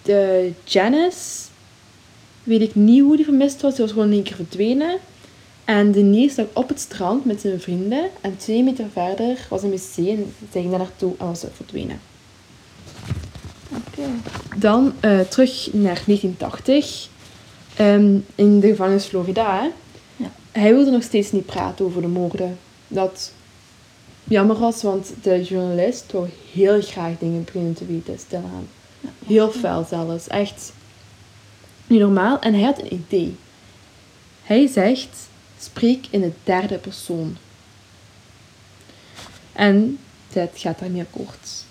de 0.02 0.52
Janice, 0.64 1.48
weet 2.44 2.62
ik 2.62 2.76
niet 2.76 3.02
hoe 3.02 3.16
die 3.16 3.26
vermist 3.26 3.62
was, 3.62 3.76
die 3.76 3.84
was 3.84 3.94
gewoon 3.94 4.08
in 4.08 4.14
één 4.14 4.24
keer 4.24 4.36
verdwenen. 4.36 4.98
En 5.66 5.92
Denise 5.92 6.42
lag 6.42 6.64
op 6.64 6.70
het 6.70 6.80
strand 6.80 7.26
met 7.26 7.42
zijn 7.42 7.62
vrienden 7.62 8.10
en 8.22 8.38
twee 8.38 8.64
meter 8.64 8.86
verder 8.92 9.46
was 9.50 9.64
een 9.64 9.70
wc 9.70 9.98
en 9.98 10.34
zij 10.52 10.62
ging 10.62 10.70
daar 10.70 10.80
naartoe 10.80 11.14
en 11.18 11.26
was 11.26 11.44
verdwenen. 11.54 12.00
Oké. 13.70 14.02
Dan 14.56 14.94
eh, 15.00 15.20
terug 15.20 15.70
naar 15.74 16.02
1980. 16.06 17.08
Ehm, 17.76 18.18
in 18.36 18.60
de 18.60 18.68
gevangenis 18.68 19.06
Florida, 19.06 19.60
hè. 19.62 19.70
Ja. 20.16 20.32
Hij 20.52 20.74
wilde 20.74 20.92
nog 20.92 21.04
steeds 21.04 21.32
niet 21.32 21.46
praten 21.46 21.86
over 21.86 22.02
de 22.02 22.08
moorden. 22.08 22.58
Dat 22.88 23.32
jammer 24.24 24.60
was, 24.60 24.82
want 24.82 25.14
de 25.22 25.44
journalist 25.44 26.12
wou 26.12 26.30
heel 26.54 26.82
graag 26.82 27.18
dingen 27.20 27.44
beginnen 27.44 27.74
te 27.74 27.86
weten, 27.86 28.20
stilaan. 28.20 28.68
Heel 29.26 29.52
fel 29.52 29.86
zelfs, 29.90 30.28
echt 30.28 30.74
niet 31.88 32.00
normaal. 32.00 32.40
En 32.40 32.54
hij 32.54 32.64
had 32.64 32.80
een 32.80 32.94
idee. 32.94 33.36
Hij 34.44 34.68
zegt, 34.68 35.28
spreek 35.60 36.08
in 36.10 36.22
de 36.22 36.32
derde 36.44 36.78
persoon. 36.78 37.38
En 39.54 40.00
dat 40.34 40.50
gaat 40.56 40.80
daarmee 40.80 41.02
akkoord. 41.02 41.66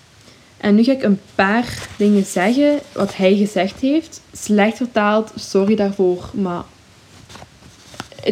En 0.57 0.75
nu 0.75 0.83
ga 0.83 0.91
ik 0.91 1.03
een 1.03 1.19
paar 1.35 1.87
dingen 1.97 2.25
zeggen 2.25 2.79
wat 2.91 3.15
hij 3.15 3.35
gezegd 3.35 3.79
heeft. 3.79 4.21
Slecht 4.31 4.77
vertaald, 4.77 5.31
sorry 5.35 5.75
daarvoor, 5.75 6.29
maar 6.33 6.63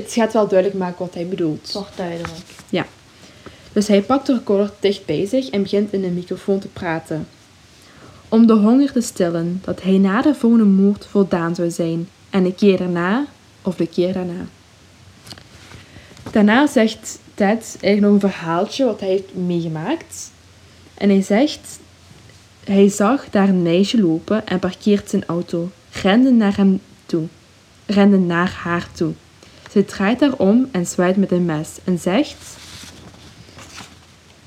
het 0.03 0.13
gaat 0.13 0.33
wel 0.33 0.47
duidelijk 0.47 0.79
maken 0.79 1.05
wat 1.05 1.13
hij 1.13 1.27
bedoelt. 1.27 1.71
Toch 1.71 1.89
duidelijk. 1.95 2.53
Dus 3.75 3.87
hij 3.87 4.01
pakt 4.01 4.25
de 4.25 4.33
recorder 4.33 4.71
dicht 4.79 5.05
bij 5.05 5.25
zich 5.25 5.49
en 5.49 5.61
begint 5.61 5.93
in 5.93 6.01
de 6.01 6.07
microfoon 6.07 6.59
te 6.59 6.67
praten. 6.67 7.27
Om 8.29 8.47
de 8.47 8.53
honger 8.53 8.91
te 8.91 9.01
stillen 9.01 9.61
dat 9.63 9.81
hij 9.81 9.97
na 9.97 10.21
de 10.21 10.35
volgende 10.35 10.65
moord 10.65 11.05
voldaan 11.05 11.55
zou 11.55 11.69
zijn. 11.69 12.09
En 12.29 12.43
de 12.43 12.53
keer 12.53 12.77
daarna, 12.77 13.25
of 13.61 13.75
de 13.75 13.87
keer 13.87 14.13
daarna. 14.13 14.45
Daarna 16.31 16.67
zegt 16.67 17.19
Ted 17.33 17.77
eigenlijk 17.81 18.01
nog 18.01 18.11
een 18.13 18.29
verhaaltje 18.29 18.85
wat 18.85 18.99
hij 18.99 19.09
heeft 19.09 19.35
meegemaakt. 19.35 20.31
En 20.93 21.09
hij 21.09 21.21
zegt, 21.21 21.79
hij 22.63 22.89
zag 22.89 23.29
daar 23.29 23.49
een 23.49 23.61
meisje 23.61 24.01
lopen 24.01 24.47
en 24.47 24.59
parkeert 24.59 25.09
zijn 25.09 25.25
auto. 25.25 25.69
Rende 25.91 26.31
naar 26.31 26.55
hem 26.55 26.81
toe. 27.05 27.27
Rende 27.85 28.17
naar 28.17 28.59
haar 28.63 28.87
toe. 28.91 29.13
Ze 29.75 29.85
draait 29.85 30.19
haar 30.19 30.33
om 30.33 30.67
en 30.71 30.85
zwaait 30.85 31.17
met 31.17 31.31
een 31.31 31.45
mes 31.45 31.69
en 31.83 31.99
zegt 31.99 32.57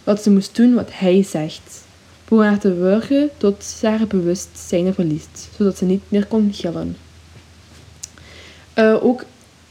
wat 0.05 0.23
ze 0.23 0.31
moest 0.31 0.57
doen 0.57 0.75
wat 0.75 0.89
hij 0.93 1.23
zegt. 1.23 1.85
Begon 2.25 2.45
haar 2.45 2.59
te 2.59 2.75
wurgen 2.75 3.31
tot 3.37 3.65
ze 3.65 3.87
haar 3.87 4.07
bewustzijn 4.07 4.95
verliest, 4.95 5.49
zodat 5.57 5.77
ze 5.77 5.85
niet 5.85 6.03
meer 6.09 6.27
kon 6.27 6.51
gillen. 6.53 6.97
Eh, 8.73 9.05
ook 9.05 9.25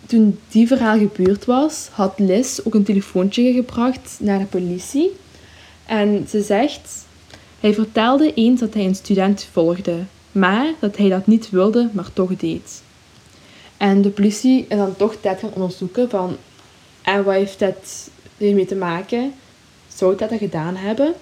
toen 0.05 0.39
die 0.47 0.67
verhaal 0.67 0.97
gebeurd 0.97 1.45
was, 1.45 1.87
had 1.91 2.19
Liz 2.19 2.59
ook 2.63 2.73
een 2.73 2.83
telefoontje 2.83 3.53
gebracht 3.53 4.17
naar 4.19 4.39
de 4.39 4.45
politie. 4.45 5.11
En 5.85 6.25
ze 6.29 6.41
zegt, 6.41 7.05
hij 7.59 7.73
vertelde 7.73 8.33
eens 8.33 8.59
dat 8.59 8.73
hij 8.73 8.85
een 8.85 8.95
student 8.95 9.47
volgde, 9.51 10.03
maar 10.31 10.73
dat 10.79 10.97
hij 10.97 11.09
dat 11.09 11.27
niet 11.27 11.49
wilde, 11.49 11.89
maar 11.93 12.13
toch 12.13 12.35
deed. 12.35 12.85
En 13.77 14.01
de 14.01 14.09
politie 14.09 14.65
is 14.69 14.77
dan 14.77 14.95
toch 14.95 15.21
dat 15.21 15.39
gaan 15.39 15.53
onderzoeken 15.53 16.09
van, 16.09 16.37
en 17.01 17.23
wat 17.23 17.33
heeft 17.33 17.59
dat 17.59 18.09
hiermee 18.37 18.65
te 18.65 18.75
maken? 18.75 19.33
Zou 19.87 20.15
dat 20.15 20.29
dat 20.29 20.39
gedaan 20.39 20.75
hebben? 20.75 21.13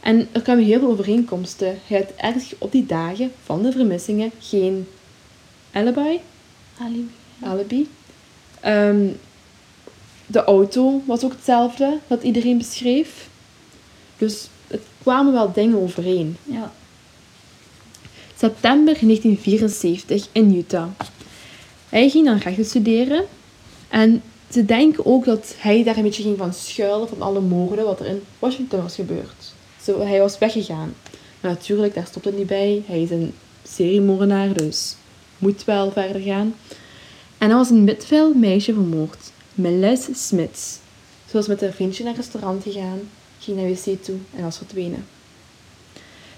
En 0.00 0.28
er 0.32 0.42
kwamen 0.42 0.64
heel 0.64 0.78
veel 0.78 0.90
overeenkomsten. 0.90 1.78
Hij 1.86 1.98
had 1.98 2.10
ergens 2.16 2.54
op 2.58 2.72
die 2.72 2.86
dagen 2.86 3.32
van 3.44 3.62
de 3.62 3.72
vermissingen 3.72 4.30
geen 4.40 4.88
alibi. 5.72 6.20
Alibi. 6.78 7.10
alibi. 7.40 7.88
Ehm, 8.60 9.08
de 10.26 10.44
auto 10.44 11.02
was 11.06 11.24
ook 11.24 11.32
hetzelfde 11.32 11.98
wat 12.06 12.22
iedereen 12.22 12.58
beschreef. 12.58 13.28
Dus 14.18 14.48
het 14.66 14.82
kwamen 15.02 15.32
wel 15.32 15.52
dingen 15.52 15.80
overeen. 15.80 16.36
Ja. 16.44 16.72
September 18.36 18.94
1974 19.00 20.26
in 20.32 20.54
Utah. 20.54 20.88
Hij 21.96 22.08
ging 22.08 22.26
dan 22.26 22.38
rechten 22.38 22.64
studeren. 22.64 23.24
En 23.88 24.22
ze 24.50 24.64
denken 24.64 25.06
ook 25.06 25.24
dat 25.24 25.54
hij 25.58 25.84
daar 25.84 25.96
een 25.96 26.02
beetje 26.02 26.22
ging 26.22 26.38
van 26.38 26.54
schuilen 26.54 27.08
van 27.08 27.22
alle 27.22 27.40
moorden 27.40 27.84
wat 27.84 28.00
er 28.00 28.06
in 28.06 28.22
Washington 28.38 28.82
was 28.82 28.94
gebeurd. 28.94 29.52
Zo, 29.82 30.00
hij 30.00 30.20
was 30.20 30.38
weggegaan. 30.38 30.94
Maar 31.40 31.50
natuurlijk, 31.50 31.94
daar 31.94 32.06
stopt 32.06 32.24
het 32.24 32.36
niet 32.36 32.46
bij. 32.46 32.82
Hij 32.86 33.02
is 33.02 33.10
een 33.10 33.34
seriemoordenaar, 33.62 34.52
dus 34.52 34.96
moet 35.38 35.64
wel 35.64 35.92
verder 35.92 36.20
gaan. 36.20 36.54
En 37.38 37.50
er 37.50 37.56
was 37.56 37.70
een 37.70 37.84
Midville 37.84 38.34
meisje 38.34 38.72
vermoord. 38.72 39.30
Melis 39.54 40.08
Smits. 40.12 40.78
Ze 41.26 41.36
was 41.36 41.46
met 41.46 41.60
haar 41.60 41.72
vriendje 41.72 42.04
naar 42.04 42.12
een 42.12 42.18
restaurant 42.18 42.62
gegaan, 42.62 43.00
ging 43.38 43.56
naar 43.56 43.68
wc 43.68 44.04
toe 44.04 44.16
en 44.36 44.42
was 44.42 44.56
verdwenen. 44.56 45.06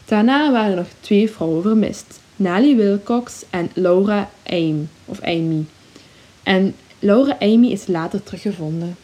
Daarna 0.04 0.52
waren 0.52 0.70
er 0.70 0.76
nog 0.76 0.88
twee 1.00 1.30
vrouwen 1.30 1.62
vermist. 1.62 2.20
Nally 2.38 2.76
Wilcox 2.76 3.45
en 3.50 3.71
Laura 3.75 4.30
Amy. 4.47 4.87
Of 5.04 5.21
Amy. 5.23 5.64
En 6.42 6.75
Laura 6.99 7.37
Amy 7.40 7.66
is 7.66 7.87
later 7.87 8.23
teruggevonden. 8.23 8.97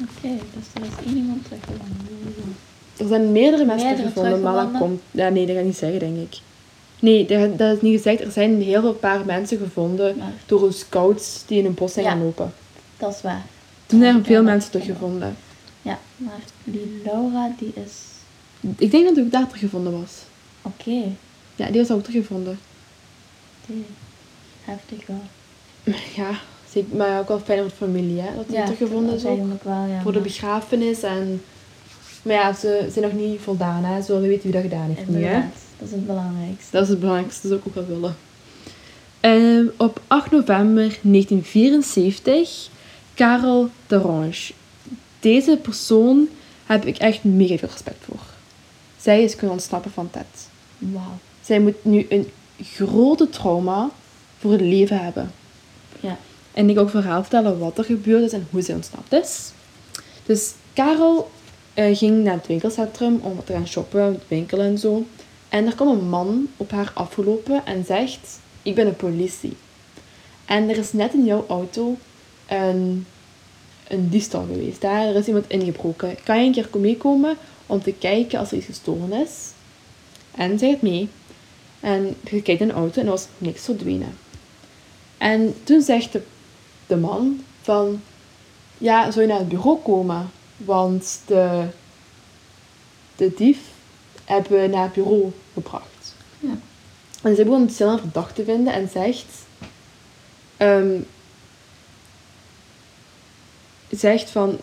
Oké, 0.00 0.28
dus 0.54 0.64
er 0.74 0.82
is 0.82 1.06
één 1.06 1.16
iemand 1.16 1.44
teruggevonden. 1.44 2.56
Er 2.96 3.06
zijn 3.08 3.32
meerdere 3.32 3.64
mensen 3.64 3.86
Meerdere 3.86 4.12
teruggevonden, 4.12 4.52
maar 4.52 4.64
dat 4.70 4.80
komt... 4.80 5.00
Ja, 5.10 5.28
nee, 5.28 5.46
dat 5.46 5.54
ga 5.54 5.60
ik 5.60 5.66
niet 5.66 5.76
zeggen, 5.76 5.98
denk 5.98 6.16
ik. 6.16 6.38
Nee, 7.00 7.26
dat, 7.26 7.58
dat 7.58 7.76
is 7.76 7.82
niet 7.82 7.96
gezegd. 7.96 8.20
Er 8.20 8.30
zijn 8.30 8.62
heel 8.62 8.80
veel 8.80 8.92
paar 8.92 9.24
mensen 9.24 9.58
gevonden 9.58 10.16
Maar 10.16 10.32
door 10.46 10.72
scouts 10.72 11.42
die 11.46 11.58
in 11.58 11.64
een 11.64 11.74
bos 11.74 11.92
zijn 11.92 12.04
Ja. 12.04 12.10
gaan 12.10 12.22
lopen. 12.22 12.52
dat 12.96 13.14
is 13.14 13.22
waar. 13.22 13.44
Toen 13.86 14.00
zijn 14.00 14.16
er 14.16 14.24
veel 14.24 14.42
mensen 14.42 14.70
gevonden. 14.70 14.80
teruggevonden. 14.96 15.36
Ja, 15.82 15.98
maar 16.16 16.40
die 16.64 17.00
Laura, 17.04 17.52
die 17.58 17.72
is... 17.84 17.92
Ik 18.76 18.90
denk 18.90 19.04
dat 19.04 19.14
hij 19.14 19.24
ook 19.24 19.30
daar 19.30 19.46
teruggevonden 19.46 20.00
was. 20.00 20.12
Oké, 20.62 21.02
Ja, 21.60 21.70
die 21.70 21.80
was 21.80 21.90
ook 21.90 22.02
teruggevonden. 22.04 22.58
die... 23.66 23.84
Heftig 24.64 25.06
wel. 25.06 25.22
Ja, 26.16 26.30
maar 26.96 27.18
ook 27.20 27.28
wel 27.28 27.40
fijn 27.40 27.58
voor 27.58 27.68
de 27.68 27.74
familie, 27.74 28.20
hè, 28.20 28.34
dat 28.36 28.46
die 28.48 28.56
Ja, 28.56 28.62
teruggevonden 28.64 29.14
is 29.14 29.20
is 29.20 29.22
ook. 29.22 29.30
eigenlijk 29.34 29.62
wel, 29.64 29.84
ja. 29.84 30.00
Voor 30.02 30.12
de 30.12 30.20
begrafenis 30.20 31.02
en... 31.02 31.42
Maar 32.22 32.34
ja, 32.34 32.52
ze 32.52 32.88
zijn 32.92 33.04
nog 33.04 33.14
niet 33.14 33.40
voldaan, 33.40 33.84
hè. 33.84 34.02
Ze 34.02 34.12
willen 34.12 34.28
weten 34.28 34.42
wie 34.42 34.52
dat 34.52 34.62
gedaan 34.62 34.88
heeft 34.94 35.08
nu, 35.08 35.24
hè. 35.24 35.40
Dat 35.78 35.88
is 35.88 35.90
het 35.90 36.06
belangrijkste. 36.06 36.70
Dat 36.70 36.82
is 36.82 36.88
het 36.88 37.00
belangrijkste, 37.00 37.48
dat 37.48 37.58
zou 37.58 37.60
ik 37.60 37.78
ook 37.78 37.86
wel 37.86 37.96
willen. 37.96 38.16
Ehm, 39.20 39.66
op 39.76 40.00
8 40.06 40.30
november 40.30 40.98
1974, 41.02 42.68
Karel 43.14 43.68
de 43.86 43.96
Ronge. 43.96 44.52
Deze 45.20 45.58
persoon 45.62 46.28
heb 46.66 46.84
ik 46.84 46.98
echt 46.98 47.24
mega 47.24 47.56
veel 47.56 47.68
respect 47.68 48.04
voor. 48.04 48.20
Zij 49.00 49.22
is 49.22 49.36
kunnen 49.36 49.52
ontsnappen 49.52 49.90
van 49.90 50.10
Ted. 50.10 50.48
Wauw. 50.78 51.18
Zij 51.50 51.60
moet 51.60 51.84
nu 51.84 52.06
een 52.08 52.30
grote 52.62 53.28
trauma 53.28 53.90
voor 54.38 54.52
het 54.52 54.60
leven 54.60 55.04
hebben. 55.04 55.32
Ja. 56.00 56.16
En 56.52 56.70
ik 56.70 56.78
ook 56.78 56.90
verhaal 56.90 57.20
vertellen 57.20 57.58
wat 57.58 57.78
er 57.78 57.84
gebeurd 57.84 58.22
is 58.22 58.32
en 58.32 58.46
hoe 58.50 58.62
zij 58.62 58.74
ontsnapt 58.74 59.12
is. 59.12 59.52
Dus 60.26 60.52
Karel 60.72 61.30
eh, 61.74 61.96
ging 61.96 62.24
naar 62.24 62.34
het 62.34 62.46
winkelcentrum 62.46 63.20
om 63.22 63.44
te 63.44 63.52
gaan 63.52 63.66
shoppen, 63.66 64.20
winkelen 64.28 64.66
en 64.66 64.78
zo. 64.78 65.06
En 65.48 65.66
er 65.66 65.74
kwam 65.74 65.88
een 65.88 66.08
man 66.08 66.48
op 66.56 66.70
haar 66.70 66.90
afgelopen 66.94 67.66
en 67.66 67.84
zegt, 67.84 68.38
ik 68.62 68.74
ben 68.74 68.86
de 68.86 68.92
politie. 68.92 69.56
En 70.44 70.68
er 70.68 70.76
is 70.76 70.92
net 70.92 71.12
in 71.12 71.24
jouw 71.24 71.44
auto 71.48 71.96
een, 72.48 73.06
een 73.88 74.08
diefstal 74.08 74.46
geweest. 74.52 74.80
Daar 74.80 75.06
er 75.06 75.16
is 75.16 75.26
iemand 75.26 75.48
ingebroken. 75.48 76.16
Kan 76.24 76.40
je 76.40 76.46
een 76.46 76.52
keer 76.52 76.80
meekomen 76.80 77.36
om 77.66 77.82
te 77.82 77.92
kijken 77.92 78.38
als 78.38 78.50
er 78.50 78.56
iets 78.56 78.66
gestolen 78.66 79.12
is? 79.12 79.50
En 80.34 80.58
zij 80.58 80.70
gaat 80.70 80.82
mee. 80.82 81.08
En 81.80 82.16
je 82.30 82.42
kijkt 82.42 82.60
in 82.60 82.68
de 82.68 82.74
auto 82.74 83.00
en 83.00 83.06
er 83.06 83.12
was 83.12 83.26
niks 83.38 83.64
verdwenen. 83.64 84.16
En 85.18 85.54
toen 85.64 85.82
zegt 85.82 86.12
de, 86.12 86.22
de 86.86 86.96
man 86.96 87.44
van... 87.62 88.02
Ja, 88.78 89.10
zou 89.10 89.20
je 89.20 89.30
naar 89.30 89.38
het 89.38 89.48
bureau 89.48 89.78
komen? 89.78 90.30
Want 90.56 91.20
de, 91.26 91.66
de 93.16 93.34
dief 93.36 93.58
hebben 94.24 94.60
we 94.60 94.66
naar 94.66 94.82
het 94.82 94.92
bureau 94.92 95.32
gebracht. 95.52 96.14
Ja. 96.38 96.58
En 97.22 97.36
ze 97.36 97.44
begon 97.44 97.60
het 97.60 97.74
snel 97.74 97.92
een 97.92 97.98
verdacht 97.98 98.34
te 98.34 98.44
vinden 98.44 98.72
en 98.72 98.88
zegt... 98.88 99.26
ehm, 100.56 101.00
zegt 103.90 104.30
van... 104.30 104.58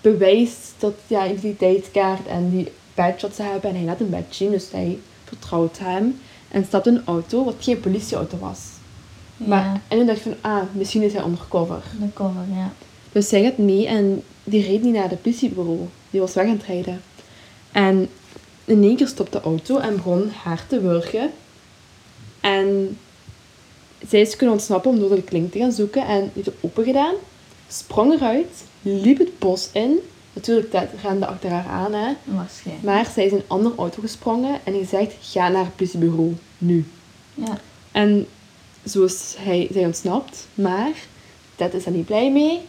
Bewijst 0.00 0.74
dat 0.78 0.94
ja, 1.06 1.26
identiteitskaart 1.26 2.26
en 2.26 2.50
die 2.50 2.72
badge 2.94 3.20
dat 3.20 3.34
ze 3.34 3.42
hebben. 3.42 3.70
En 3.70 3.76
hij 3.76 3.84
laat 3.84 4.00
een 4.00 4.10
badge 4.10 4.34
zien, 4.34 4.50
dus 4.50 4.70
hij 4.70 4.98
vertrouwt 5.24 5.78
hem. 5.78 6.20
En 6.56 6.64
stapt 6.64 6.86
een 6.86 7.02
auto, 7.04 7.44
wat 7.44 7.54
geen 7.58 7.80
politieauto 7.80 8.38
was. 8.38 8.58
Maar, 9.36 9.80
En 9.88 9.96
toen 9.96 10.06
dacht 10.06 10.18
ik 10.18 10.22
van, 10.22 10.50
ah, 10.52 10.62
misschien 10.72 11.02
is 11.02 11.12
hij 11.12 11.24
undercover. 11.24 11.82
de 12.00 12.12
cover, 12.14 12.44
ja. 12.54 12.72
Dus 13.12 13.28
zij 13.28 13.42
gaat 13.42 13.58
mee 13.58 13.86
en 13.86 14.22
die 14.44 14.66
reed 14.66 14.82
niet 14.82 14.94
naar 14.94 15.10
het 15.10 15.22
politiebureau. 15.22 15.78
Die 16.10 16.20
was 16.20 16.34
weg 16.34 16.44
aan 16.44 16.50
het 16.50 16.62
rijden. 16.62 17.02
En 17.72 18.08
in 18.64 18.82
één 18.82 18.96
keer 18.96 19.06
stopte 19.06 19.38
de 19.38 19.44
auto 19.44 19.78
en 19.78 19.96
begon 19.96 20.30
haar 20.42 20.66
te 20.66 20.80
wurgen. 20.80 21.30
En 22.40 22.98
zij 24.08 24.20
is 24.20 24.36
kunnen 24.36 24.54
ontsnappen 24.54 24.90
om 24.90 24.98
door 24.98 25.14
de 25.14 25.22
klink 25.22 25.52
te 25.52 25.58
gaan 25.58 25.72
zoeken. 25.72 26.06
En 26.06 26.30
heeft 26.34 26.46
het 26.46 26.54
open 26.60 26.84
gedaan, 26.84 27.14
sprong 27.68 28.12
eruit, 28.12 28.64
liep 28.82 29.18
het 29.18 29.38
bos 29.38 29.68
in. 29.72 29.98
Natuurlijk, 30.32 30.72
dat 30.72 30.84
rende 31.02 31.26
achter 31.26 31.50
haar 31.50 31.66
aan, 31.66 31.92
hè. 31.92 32.12
Waarschijnlijk. 32.24 32.86
Maar 32.86 33.10
zij 33.14 33.24
is 33.24 33.32
in 33.32 33.36
een 33.36 33.44
andere 33.46 33.74
auto 33.76 34.00
gesprongen 34.00 34.60
en 34.64 34.72
gezegd, 34.72 35.14
ga 35.20 35.48
naar 35.48 35.64
het 35.64 35.76
politiebureau, 35.76 36.36
nu. 36.58 36.84
Ja. 37.34 37.58
En 37.92 38.26
zo 38.86 39.04
is 39.04 39.34
hij, 39.38 39.68
zij 39.72 39.84
ontsnapt. 39.86 40.46
Maar 40.54 40.92
Ted 41.54 41.74
is 41.74 41.86
er 41.86 41.92
niet 41.92 42.06
blij 42.06 42.32
mee. 42.32 42.60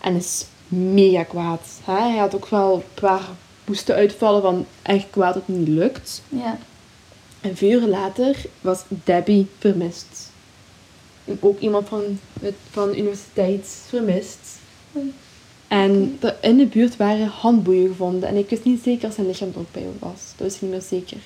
En 0.00 0.14
is 0.16 0.44
mega 0.68 1.22
kwaad. 1.22 1.60
Hè? 1.84 1.92
Hij 2.08 2.16
had 2.18 2.34
ook 2.34 2.48
wel 2.48 2.74
een 2.74 3.00
paar 3.02 3.28
moesten 3.64 3.94
uitvallen 3.94 4.42
van 4.42 4.66
echt 4.82 5.06
kwaad 5.10 5.34
dat 5.34 5.42
het 5.46 5.56
niet 5.56 5.68
lukt. 5.68 6.22
Ja. 6.28 6.58
En 7.40 7.56
vier 7.56 7.80
uur 7.80 7.88
later 7.88 8.36
was 8.60 8.82
Debbie 9.04 9.46
vermist. 9.58 10.30
Ook 11.40 11.58
iemand 11.60 11.88
van, 11.88 12.18
het- 12.40 12.54
van 12.70 12.90
de 12.90 12.98
universiteit 12.98 13.66
vermist. 13.88 14.38
Oei. 14.96 15.14
En 15.68 16.18
in 16.40 16.56
de 16.56 16.66
buurt 16.66 16.96
waren 16.96 17.26
handboeien 17.26 17.88
gevonden. 17.88 18.28
En 18.28 18.36
ik 18.36 18.48
wist 18.50 18.64
niet 18.64 18.82
zeker 18.82 19.06
als 19.06 19.14
zijn 19.14 19.26
lichaam 19.26 19.48
er 19.54 19.58
ook 19.58 19.72
bij 19.72 19.86
was. 19.98 20.20
Dat 20.36 20.46
wist 20.46 20.54
ik 20.56 20.62
niet 20.62 20.70
meer 20.70 20.82
zeker. 20.82 21.18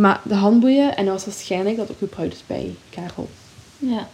Maar 0.00 0.20
de 0.24 0.34
handboeien, 0.34 0.96
en 0.96 1.04
dat 1.04 1.14
was 1.14 1.24
waarschijnlijk 1.24 1.76
dat 1.76 1.90
ook 1.90 1.98
gebruikt 1.98 2.42
bij 2.46 2.74
Karel. 2.90 3.28
Ja. 3.78 4.08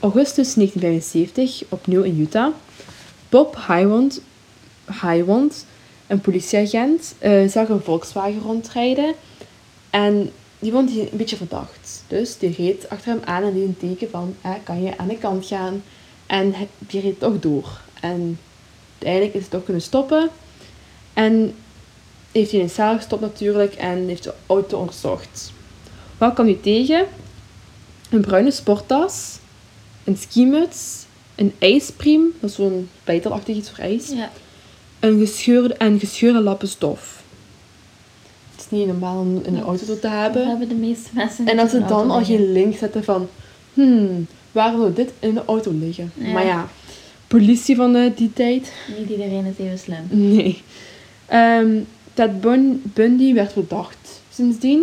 Augustus 0.00 0.54
1975, 0.54 1.62
opnieuw 1.68 2.02
in 2.02 2.20
Utah. 2.20 2.54
Bob 3.28 3.56
Highwand, 3.56 4.20
Highwand 4.84 5.66
een 6.06 6.20
politieagent, 6.20 7.14
eh, 7.18 7.48
zag 7.48 7.68
een 7.68 7.80
Volkswagen 7.80 8.40
rondrijden. 8.40 9.14
En 9.90 10.30
die 10.58 10.72
vond 10.72 10.90
hij 10.90 11.00
een 11.00 11.18
beetje 11.18 11.36
verdacht. 11.36 12.04
Dus 12.08 12.38
die 12.38 12.54
reed 12.56 12.88
achter 12.88 13.12
hem 13.12 13.20
aan 13.24 13.42
en 13.42 13.54
die 13.54 13.64
een 13.64 13.76
teken 13.76 14.10
van, 14.10 14.36
eh, 14.40 14.50
kan 14.62 14.82
je 14.82 14.98
aan 14.98 15.08
de 15.08 15.18
kant 15.18 15.46
gaan? 15.46 15.82
En 16.26 16.54
die 16.78 17.00
reed 17.00 17.20
toch 17.20 17.40
door. 17.40 17.80
En 18.00 18.38
uiteindelijk 18.92 19.34
is 19.34 19.40
hij 19.40 19.50
toch 19.50 19.64
kunnen 19.64 19.82
stoppen. 19.82 20.30
En 21.12 21.54
heeft 22.34 22.50
hij 22.50 22.58
in 22.60 22.64
een 22.66 22.70
cel 22.70 22.96
gestopt 22.96 23.22
natuurlijk 23.22 23.74
en 23.74 24.06
heeft 24.08 24.24
de 24.24 24.32
auto 24.46 24.78
onderzocht. 24.78 25.52
Wat 26.18 26.34
kwam 26.34 26.46
hij 26.46 26.58
tegen? 26.62 27.04
Een 28.10 28.20
bruine 28.20 28.50
sporttas, 28.50 29.38
een 30.04 30.16
skimuts, 30.16 31.04
een 31.34 31.52
ijspriem, 31.58 32.32
dat 32.40 32.50
is 32.50 32.56
zo'n 32.56 32.88
bijtelachtig 33.04 33.56
iets 33.56 33.70
voor 33.70 33.78
ijs, 33.78 34.08
Ja. 34.08 34.30
een 35.00 35.18
gescheurde, 35.18 35.74
en 35.74 35.98
gescheurde 35.98 36.40
lappen 36.40 36.68
stof. 36.68 37.22
Het 38.54 38.64
is 38.64 38.78
niet 38.78 38.86
normaal 38.86 39.20
om 39.20 39.40
in 39.44 39.54
een 39.56 39.62
auto 39.62 39.84
te 39.84 39.98
Dat 40.00 40.10
hebben. 40.12 40.46
hebben 40.48 40.68
de 40.68 40.74
meeste 40.74 41.08
mensen 41.12 41.46
En 41.48 41.58
als 41.58 41.70
ze 41.70 41.84
dan 41.84 42.10
al 42.10 42.18
liggen. 42.18 42.36
geen 42.36 42.52
link 42.52 42.76
zetten 42.76 43.04
van, 43.04 43.28
hmm, 43.74 44.26
waar 44.52 44.72
zou 44.72 44.92
dit 44.92 45.10
in 45.18 45.34
de 45.34 45.44
auto 45.44 45.70
liggen? 45.72 46.12
Ja. 46.14 46.32
Maar 46.32 46.44
ja, 46.46 46.68
politie 47.26 47.76
van 47.76 48.12
die 48.16 48.32
tijd, 48.32 48.72
Niet 48.98 49.08
iedereen 49.10 49.44
is 49.46 49.64
even 49.64 49.78
slim. 49.78 50.06
nee. 50.10 50.62
Ehm, 51.26 51.76
Ted 52.14 52.40
Bun- 52.40 52.82
Bundy 52.84 53.34
werd 53.34 53.52
verdacht 53.52 54.22
sindsdien 54.32 54.82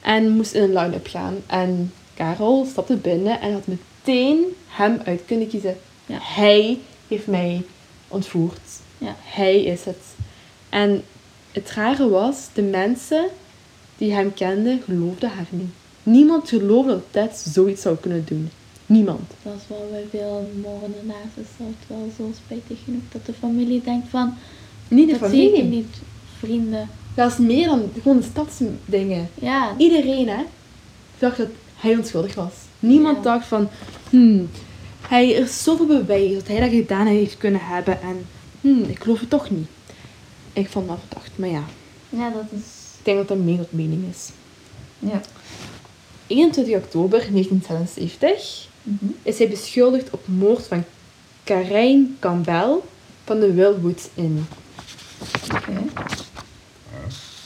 en 0.00 0.30
moest 0.30 0.52
in 0.54 0.62
een 0.62 0.72
line-up 0.74 1.06
gaan. 1.06 1.34
En 1.46 1.92
Karel 2.14 2.66
stapte 2.70 2.96
binnen 2.96 3.40
en 3.40 3.52
had 3.52 3.66
meteen 3.66 4.44
hem 4.66 5.00
uit 5.04 5.22
kunnen 5.26 5.48
kiezen. 5.48 5.76
Ja. 6.06 6.18
Hij 6.20 6.78
heeft 7.08 7.26
mij 7.26 7.62
ontvoerd. 8.08 8.60
Ja. 8.98 9.16
Hij 9.22 9.62
is 9.62 9.84
het. 9.84 10.02
En 10.68 11.02
het 11.52 11.70
rare 11.70 12.08
was, 12.08 12.36
de 12.52 12.62
mensen 12.62 13.24
die 13.96 14.12
hem 14.12 14.34
kenden, 14.34 14.80
geloofden 14.84 15.30
haar 15.30 15.46
niet. 15.50 15.70
Niemand 16.02 16.48
geloofde 16.48 16.90
dat 16.90 17.02
Ted 17.10 17.36
zoiets 17.52 17.82
zou 17.82 17.96
kunnen 17.96 18.24
doen. 18.26 18.50
Niemand. 18.86 19.30
Dat 19.42 19.52
is 19.56 19.62
wel 19.68 19.88
bij 19.90 20.04
veel 20.10 20.50
moordenaars 20.62 21.32
is 21.34 21.46
dat 21.56 21.66
wel 21.86 22.10
zo 22.16 22.30
spijtig 22.44 22.78
genoeg 22.84 23.02
dat 23.12 23.26
de 23.26 23.32
familie 23.32 23.82
denkt 23.84 24.08
van, 24.08 24.34
Niet 24.88 25.10
de 25.10 25.18
dat 25.18 25.30
zie 25.30 25.42
ik 25.48 25.54
familie. 25.54 25.76
niet, 25.76 25.96
vrienden. 26.46 26.88
Dat 27.14 27.32
is 27.32 27.38
meer 27.38 27.66
dan 27.66 27.90
gewoon 28.02 28.16
de 28.16 28.22
stadsdingen. 28.30 29.28
Ja, 29.34 29.74
Iedereen, 29.78 30.28
hè, 30.28 30.42
dacht 31.18 31.36
dat 31.36 31.48
hij 31.76 31.96
onschuldig 31.96 32.34
was. 32.34 32.52
Niemand 32.78 33.16
Ja. 33.16 33.22
dacht 33.22 33.46
van, 33.46 33.68
hmm, 34.10 34.50
hij 35.08 35.36
er 35.36 35.42
is 35.42 35.62
zoveel 35.62 35.86
bewijs 35.86 36.34
dat 36.34 36.46
hij 36.48 36.60
dat 36.60 36.70
gedaan 36.70 37.06
heeft 37.06 37.36
kunnen 37.36 37.60
hebben. 37.64 38.02
En, 38.02 38.26
hmm, 38.60 38.82
ik 38.82 39.02
geloof 39.02 39.20
het 39.20 39.30
toch 39.30 39.50
niet. 39.50 39.66
Ik 40.52 40.68
vond 40.68 40.88
dat 40.88 40.98
verdacht, 41.08 41.30
maar 41.36 41.48
ja, 41.48 41.64
ja 42.08 42.30
dat 42.30 42.44
is... 42.50 42.60
ik 42.98 43.04
denk 43.04 43.16
dat 43.18 43.28
dat 43.28 43.38
meer 43.38 43.56
tot 43.58 43.72
mening 43.72 44.04
is. 44.10 44.28
Ja. 44.98 45.20
21 46.26 46.74
oktober 46.76 47.18
1976 47.18 48.70
Mhm. 48.84 49.04
is 49.22 49.38
hij 49.38 49.48
beschuldigd 49.48 50.10
op 50.10 50.20
moord 50.26 50.66
van 50.66 50.84
Karijn 51.44 52.16
Campbell 52.20 52.74
van 53.24 53.40
de 53.40 53.52
Wildwood 53.52 54.08
Inn. 54.14 54.46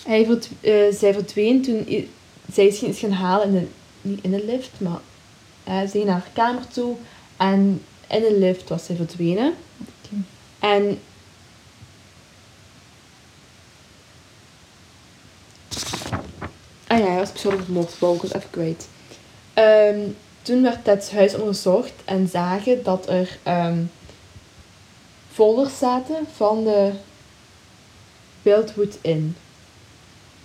Hij 0.07 0.25
verd, 0.27 0.49
zij 0.99 1.13
verdween 1.13 1.63
toen 1.63 2.09
zij 2.53 2.67
is 2.67 2.83
iets 2.83 2.99
gaan 2.99 3.11
halen 3.11 3.47
in 3.47 3.55
de, 3.55 3.67
niet 4.01 4.23
in 4.23 4.31
de 4.31 4.45
lift, 4.45 4.81
maar 4.81 5.01
eh, 5.65 5.81
ze 5.81 5.89
ging 5.89 6.05
naar 6.05 6.15
haar 6.15 6.31
kamer 6.33 6.69
toe 6.69 6.97
en 7.37 7.83
in 8.09 8.21
de 8.21 8.37
lift 8.39 8.69
was 8.69 8.85
zij 8.85 8.97
verdwenen. 8.97 9.55
En 10.59 10.99
Ah 16.87 16.99
ja, 16.99 17.07
hij 17.07 17.17
was 17.17 17.33
beschuldigd 17.33 17.69
op 17.69 17.75
moord, 17.75 17.99
wou 17.99 18.17
ik 18.17 18.23
even 18.23 18.51
kwijt. 18.51 18.89
Ehm, 19.55 20.01
toen 20.43 20.63
werd 20.63 20.85
Ted's 20.85 21.11
huis 21.11 21.35
onderzocht 21.35 21.93
en 22.05 22.29
zagen 22.29 22.83
dat 22.83 23.09
er 23.09 23.39
ehm, 23.43 23.83
folders 25.33 25.79
zaten 25.79 26.27
van 26.35 26.65
de 26.65 26.93
Wildwood 28.43 28.99
Inn. 29.01 29.37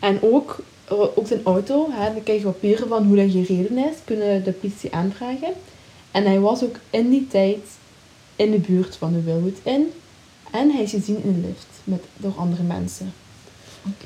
En 0.01 0.21
ook, 0.21 0.59
eh, 0.83 0.99
ook 0.99 1.27
zijn 1.27 1.41
auto, 1.43 1.87
hè, 1.91 2.13
dan 2.13 2.23
krijg 2.23 2.39
je 2.39 2.45
papieren 2.45 2.87
van 2.87 3.03
hoe 3.03 3.15
dat 3.15 3.31
gereden 3.31 3.77
is, 3.77 3.95
kunnen 4.03 4.43
de 4.43 4.51
politie 4.51 4.93
aanvragen. 4.93 5.53
En 6.11 6.25
hij 6.25 6.39
was 6.39 6.63
ook 6.63 6.75
in 6.89 7.09
die 7.09 7.27
tijd 7.27 7.67
in 8.35 8.51
de 8.51 8.57
buurt 8.57 8.95
van 8.95 9.13
de 9.13 9.21
Wildwood 9.21 9.59
Inn. 9.63 9.91
En 10.51 10.71
hij 10.71 10.83
is 10.83 10.91
gezien 10.91 11.23
in 11.23 11.41
de 11.41 11.47
lift 11.47 11.67
met, 11.83 12.03
door 12.17 12.33
andere 12.37 12.63
mensen. 12.63 13.13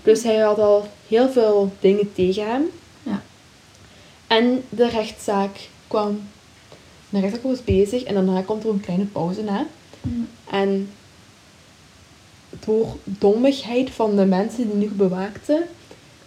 Dus 0.03 0.23
hij 0.23 0.38
had 0.38 0.60
al 0.60 0.88
heel 1.08 1.29
veel 1.29 1.71
dingen 1.79 2.13
tegen 2.13 2.47
hem. 2.47 2.63
Ja. 3.03 3.21
En 4.27 4.63
de 4.69 4.89
rechtszaak 4.89 5.69
kwam. 5.88 6.21
De 7.10 7.19
rechtszaak 7.19 7.43
was 7.43 7.63
bezig 7.63 8.03
en 8.03 8.13
daarna 8.13 8.41
komt 8.41 8.63
er 8.63 8.69
een 8.69 8.79
kleine 8.79 9.05
pauze 9.05 9.43
na. 9.43 9.65
Mm. 10.01 10.27
En 10.49 10.89
door 12.65 12.95
dommigheid 13.03 13.89
van 13.89 14.15
de 14.15 14.25
mensen 14.25 14.69
die 14.69 14.75
nu 14.75 14.95
bewaakten, 14.95 15.63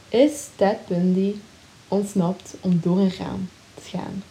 is 0.09 0.33
Ted 0.57 0.77
Bundy 0.89 1.35
ontsnapt 1.89 2.55
om 2.61 2.81
door 2.83 2.99
een 2.99 3.13
raam 3.19 3.49
te 3.75 3.83
gaan. 3.97 4.23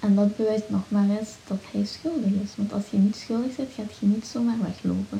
En 0.00 0.14
dat 0.14 0.36
bewijst 0.36 0.64
nog 0.68 0.80
maar 0.88 1.08
eens 1.18 1.28
dat 1.46 1.58
hij 1.72 1.84
schuldig 1.84 2.30
is. 2.42 2.50
Want 2.56 2.72
als 2.72 2.82
je 2.90 2.96
niet 2.96 3.16
schuldig 3.16 3.56
bent, 3.56 3.70
gaat 3.76 3.92
je 4.00 4.06
niet 4.06 4.26
zomaar 4.26 4.56
weglopen. 4.62 5.18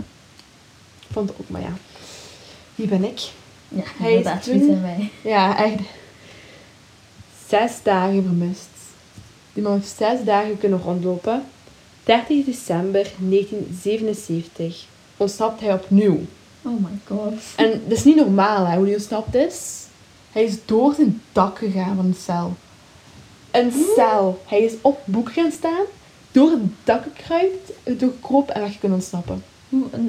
Ik 1.01 1.07
vond 1.13 1.29
het 1.29 1.39
ook, 1.41 1.49
maar 1.49 1.61
ja. 1.61 1.73
Wie 2.75 2.87
ben 2.89 3.05
ik? 3.05 3.21
Ja, 3.69 3.83
Hij 3.99 4.15
is 4.15 4.25
wie 4.25 4.59
toen- 4.59 4.65
zijn 4.69 4.83
wij? 4.83 5.11
Ja, 5.23 5.65
echt. 5.65 5.81
Zes 7.49 7.73
dagen 7.83 8.23
vermist. 8.23 8.69
Die 9.53 9.63
man 9.63 9.73
heeft 9.73 9.97
zes 9.97 10.25
dagen 10.25 10.59
kunnen 10.59 10.81
rondlopen. 10.83 11.43
30 12.05 12.45
december 12.45 13.11
1977 13.19 14.87
ontsnapt 15.17 15.61
hij 15.61 15.73
opnieuw. 15.73 16.21
Oh 16.63 16.81
my 16.81 16.99
god. 17.07 17.33
En 17.57 17.71
dat 17.89 17.99
is 17.99 18.05
niet 18.05 18.17
normaal 18.17 18.67
hè, 18.67 18.77
hoe 18.77 18.85
hij 18.85 18.95
ontsnapt 18.95 19.35
is. 19.35 19.84
Hij 20.35 20.45
is 20.45 20.57
door 20.65 20.95
zijn 20.95 21.23
dak 21.33 21.59
gegaan 21.59 21.97
van 21.97 22.05
een 22.05 22.15
cel. 22.15 22.53
Een 23.51 23.73
cel. 23.95 24.43
Hij 24.47 24.63
is 24.63 24.73
op 24.81 25.01
boek 25.05 25.33
gaan 25.33 25.53
staan, 25.53 25.85
door 26.33 26.51
het 26.51 26.61
dak 26.85 27.03
gekruipt, 27.03 27.73
doorkropen 28.01 28.55
en 28.55 28.61
weg 28.61 28.79
kunnen 28.79 28.99
ontsnappen. 28.99 29.45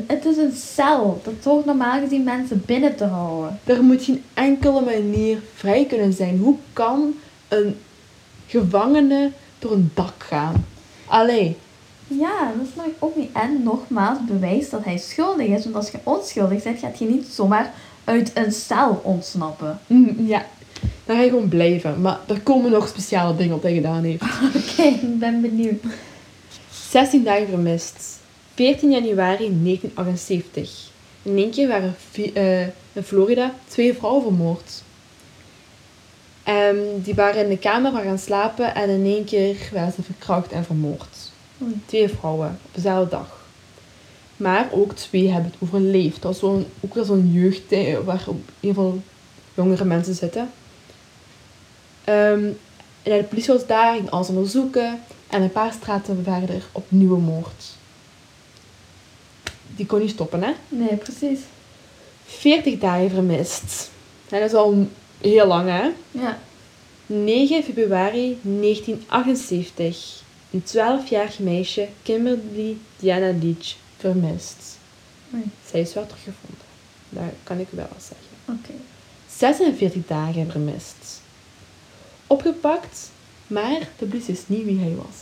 Het 0.06 0.26
is 0.26 0.38
een 0.38 0.54
cel. 0.56 1.22
Dat 1.24 1.34
hoort 1.44 1.66
normaal 1.66 2.00
gezien 2.00 2.24
mensen 2.24 2.64
binnen 2.66 2.96
te 2.96 3.04
houden. 3.04 3.60
Er 3.64 3.84
moet 3.84 4.04
geen 4.04 4.24
enkele 4.34 4.82
manier 4.82 5.42
vrij 5.54 5.86
kunnen 5.86 6.14
zijn. 6.14 6.38
Hoe 6.38 6.56
kan 6.74 7.14
een 7.48 7.76
gevangene 8.48 9.32
door 9.60 9.72
een 9.72 9.92
dak 9.94 10.24
gaan? 10.24 10.66
Allee, 11.06 11.58
Ja, 12.08 12.54
dat 12.58 12.68
snap 12.74 12.86
ik 12.86 12.96
ook 13.00 13.16
niet. 13.16 13.32
En 13.34 13.64
nogmaals, 13.64 14.18
bewijst 14.28 14.72
dat 14.72 14.84
hij 14.84 14.98
schuldig 14.98 15.48
is. 15.48 15.64
Want 15.64 15.76
als 15.76 15.92
je 15.92 16.00
onschuldig 16.04 16.64
bent, 16.64 16.80
gaat 16.80 17.00
je 17.00 17.06
niet 17.06 17.28
zomaar 17.28 17.74
uit 18.06 18.32
een 18.34 18.52
cel 18.52 19.02
ontsnappen. 19.04 19.80
mm, 19.88 20.28
ja, 20.28 20.46
daar 21.06 21.16
ga 21.16 21.22
je 21.22 21.30
gewoon 21.30 21.50
blijven. 21.50 22.02
Maar 22.02 22.20
er 22.28 22.42
komen 22.42 22.72
nog 22.72 22.88
speciale 22.88 23.36
dingen 23.36 23.56
op 23.56 23.62
dat 23.62 23.72
hij 23.72 23.82
gedaan 23.82 24.04
heeft. 24.04 24.22
Oké, 24.56 24.84
ik 24.84 25.20
ben 25.20 25.42
benieuwd. 25.42 25.84
16 26.90 27.24
dagen 27.24 27.48
vermist. 27.48 28.20
14 28.54 28.92
januari 28.92 29.62
1978. 29.64 30.90
In 31.22 31.38
één 31.38 31.52
keer 31.52 31.68
waren 31.68 31.96
eh, 32.34 32.62
in 32.94 33.04
Florida 33.04 33.54
twee 33.68 33.94
vrouwen 33.94 34.24
vermoord. 34.24 34.84
Ehm, 36.44 36.78
die 37.04 37.14
waren 37.14 37.44
in 37.44 37.50
de 37.50 37.58
kamer 37.58 37.92
waren 37.92 38.08
gaan 38.08 38.20
slapen 38.20 38.76
en 38.76 38.90
in 38.90 39.06
één 39.06 39.26
keer 39.26 39.58
werden 39.72 39.94
ze 39.94 40.04
verkracht 40.04 40.52
en 40.52 40.66
vermoord. 40.66 41.32
Twee 41.86 42.10
vrouwen 42.10 42.60
op 42.66 42.74
dezelfde 42.74 43.10
dag. 43.10 43.45
Maar 44.38 44.68
ook 44.72 44.94
twee 44.94 45.30
hebben 45.30 45.52
het 45.52 45.62
overleefd. 45.62 46.22
Dat 46.22 46.32
was 46.32 46.40
zo'n, 46.40 46.66
ook 46.80 46.94
wel 46.94 47.04
zo'n 47.04 47.32
jeugd 47.32 47.62
waar 48.06 48.24
op 48.28 48.50
heel 48.60 48.74
veel 48.74 49.02
jongere 49.54 49.86
mensen 49.86 50.16
zitten. 50.16 50.50
Ehm, 52.04 52.46
En 53.04 53.18
de 53.18 53.24
politie 53.24 53.54
was 53.54 53.68
daar, 53.68 53.96
ging 53.96 54.10
alles 54.10 54.30
onderzoeken. 54.30 55.00
En 55.28 55.42
een 55.42 55.52
paar 55.52 55.74
straten 55.74 56.24
verder 56.24 56.64
opnieuw 56.72 57.18
moord. 57.18 57.66
Die 59.76 59.86
kon 59.86 60.00
niet 60.00 60.10
stoppen, 60.10 60.44
hè? 60.44 60.52
Nee, 60.70 60.96
precies. 60.96 61.40
40 62.26 62.80
dagen 62.80 63.10
vermist. 63.10 63.90
En 64.30 64.40
dat 64.40 64.50
is 64.50 64.56
al 64.56 64.88
heel 65.22 65.48
lang, 65.48 65.70
hè? 65.70 65.90
Ja. 66.12 66.40
9 67.06 67.64
februari 67.64 68.40
1978. 68.42 70.24
Een 70.52 70.64
12-jarig 70.64 71.40
meisje, 71.40 71.88
Kimberly 72.04 72.78
Diana 73.00 73.32
Leach, 73.42 73.76
vermist. 74.12 74.78
Oei. 75.34 75.44
Zij 75.70 75.82
is 75.82 75.94
wel 75.94 76.06
teruggevonden. 76.06 76.66
Dat 77.10 77.24
kan 77.44 77.60
ik 77.60 77.68
wel 77.70 77.88
zeggen. 77.98 78.28
Oké. 78.46 78.74
46 79.30 80.08
dagen 80.08 80.52
vermist. 80.52 81.22
Opgepakt, 82.28 83.12
maar 83.48 83.80
de 83.98 84.06
politie 84.06 84.34
wist 84.34 84.50
niet 84.50 84.66
wie 84.66 84.80
hij 84.80 84.96
was. 84.96 85.18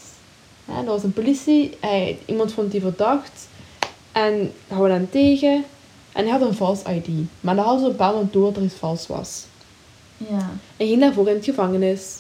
Ja, 0.66 0.78
er 0.78 0.86
was 0.86 1.04
een 1.04 1.14
politie, 1.14 1.78
hij, 1.80 2.20
iemand 2.26 2.54
vond 2.54 2.72
die 2.72 2.82
verdacht 2.82 3.48
en 4.12 4.54
houden 4.68 4.98
hem 4.98 5.10
tegen. 5.10 5.64
En 6.12 6.24
hij 6.24 6.32
had 6.32 6.42
een 6.42 6.56
vals 6.56 6.82
ID. 6.82 7.08
Maar 7.42 7.56
dat 7.56 7.66
hadden 7.66 7.84
ze 7.84 7.86
op 7.86 7.92
een 7.92 7.98
bepaald 7.98 8.14
moment 8.14 8.34
door 8.34 8.46
dat 8.46 8.58
er 8.58 8.64
iets 8.64 8.76
vals 8.76 9.08
was. 9.08 9.46
Ja. 10.18 10.50
En 10.78 10.88
ging 10.88 11.00
daarvoor 11.00 11.28
in 11.28 11.36
het 11.36 11.46
gevangenis. 11.46 12.18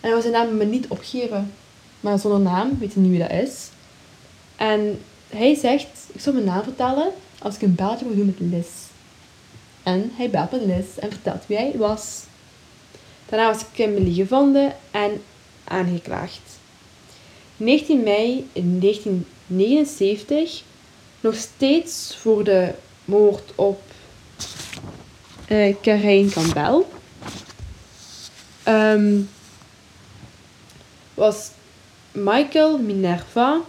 En 0.00 0.10
hij 0.10 0.12
was 0.12 0.22
zijn 0.22 0.34
naam 0.34 0.56
me 0.56 0.64
niet 0.64 0.88
opgeven. 0.88 1.52
Maar 2.00 2.18
zonder 2.18 2.40
naam, 2.40 2.78
weet 2.78 2.92
je 2.92 3.00
niet 3.00 3.10
wie 3.10 3.18
dat 3.18 3.30
is. 3.30 3.68
En 4.56 4.98
hij 5.34 5.54
zegt, 5.54 5.88
ik 6.12 6.20
zal 6.20 6.32
mijn 6.32 6.44
naam 6.44 6.62
vertellen 6.62 7.12
als 7.38 7.54
ik 7.54 7.62
een 7.62 7.74
belletje 7.74 8.06
moet 8.06 8.16
doen 8.16 8.26
met 8.26 8.40
Liz. 8.40 8.68
En 9.82 10.10
hij 10.14 10.30
belt 10.30 10.50
met 10.50 10.64
Liz 10.64 10.96
en 10.96 11.10
vertelt 11.10 11.46
wie 11.46 11.56
hij 11.56 11.72
was. 11.76 12.22
Daarna 13.28 13.46
was 13.46 13.64
Kimberly 13.72 14.12
gevonden 14.12 14.76
en 14.90 15.22
aangeklaagd. 15.64 16.40
19 17.56 18.02
mei 18.02 18.48
1979, 18.52 20.62
nog 21.20 21.34
steeds 21.34 22.16
voor 22.16 22.44
de 22.44 22.74
moord 23.04 23.52
op 23.54 23.82
eh 25.46 25.74
Karen 25.80 26.30
Campbell, 26.30 26.82
ehm, 28.62 29.20
was 31.14 31.50
Michael 32.12 32.78
Minerva 32.78 33.60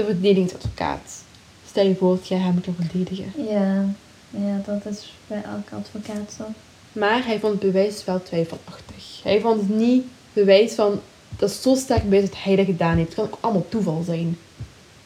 de 0.00 0.06
verdedigingsadvocaat. 0.12 1.22
Stel 1.66 1.86
je 1.86 1.96
voor 1.96 2.14
dat 2.16 2.28
jij 2.28 2.38
hem 2.38 2.60
kan 2.60 2.74
verdedigen. 2.74 3.32
Ja. 3.50 3.84
Ja, 4.30 4.60
dat 4.64 4.86
is 4.86 5.14
bij 5.26 5.42
elke 5.42 5.74
advocaat 5.74 6.32
zo. 6.36 6.44
Maar 6.92 7.26
hij 7.26 7.38
vond 7.38 7.52
het 7.52 7.62
bewijs 7.62 8.04
wel 8.04 8.22
twijfelachtig. 8.22 9.20
Hij 9.22 9.40
vond 9.40 9.60
het 9.60 9.68
niet 9.68 10.06
bewijs 10.32 10.74
van, 10.74 11.00
dat 11.36 11.50
is 11.50 11.62
zo 11.62 11.74
sterk 11.74 12.02
bewijs 12.02 12.30
dat 12.30 12.42
hij 12.42 12.56
dat 12.56 12.64
gedaan 12.64 12.96
heeft. 12.96 13.08
Het 13.08 13.16
kan 13.16 13.24
ook 13.24 13.38
allemaal 13.40 13.68
toeval 13.68 14.02
zijn. 14.02 14.38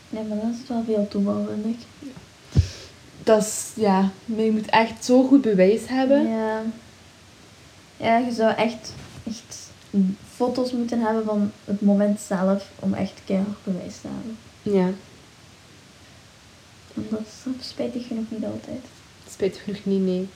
Nee, 0.09 0.25
maar 0.25 0.39
dat 0.39 0.51
is 0.63 0.69
wel 0.69 0.83
veel 0.87 1.09
toeval, 1.09 1.47
vind 1.47 1.77
ik. 1.77 2.11
Dat 3.23 3.43
is, 3.43 3.71
ja, 3.75 4.11
maar 4.25 4.45
je 4.45 4.53
moet 4.53 4.67
echt 4.67 5.05
zo 5.05 5.27
goed 5.27 5.43
bewijs 5.43 5.81
hebben. 5.87 6.29
Ja. 6.29 6.63
Ja, 7.97 8.17
je 8.17 8.33
zou 8.33 8.55
echt, 8.55 8.93
echt 9.27 9.71
foto's 10.35 10.73
moeten 10.73 11.01
hebben 11.01 11.25
van 11.25 11.53
het 11.65 11.81
moment 11.81 12.21
zelf 12.21 12.71
om 12.79 12.95
echt 12.95 13.21
keihard 13.25 13.65
bewijs 13.65 13.95
te 14.01 14.09
hebben. 14.09 14.37
Ja, 14.65 14.93
En 16.95 17.07
dat 17.11 17.21
is 17.61 17.69
spijtig 17.69 18.07
genoeg 18.07 18.25
niet 18.29 18.45
altijd. 18.45 18.81
spijtig 19.31 19.63
genoeg 19.63 19.85
niet, 19.85 20.01
nee. 20.01 20.29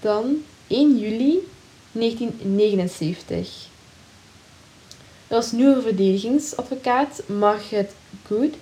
Dan 0.00 0.36
1 0.66 0.98
juli 0.98 1.48
1979. 1.92 3.68
Er 5.28 5.36
was 5.36 5.52
nieuwe 5.52 5.82
verdedigingsadvocaat 5.82 7.22
Margaret 7.26 7.92
Good. 8.26 8.54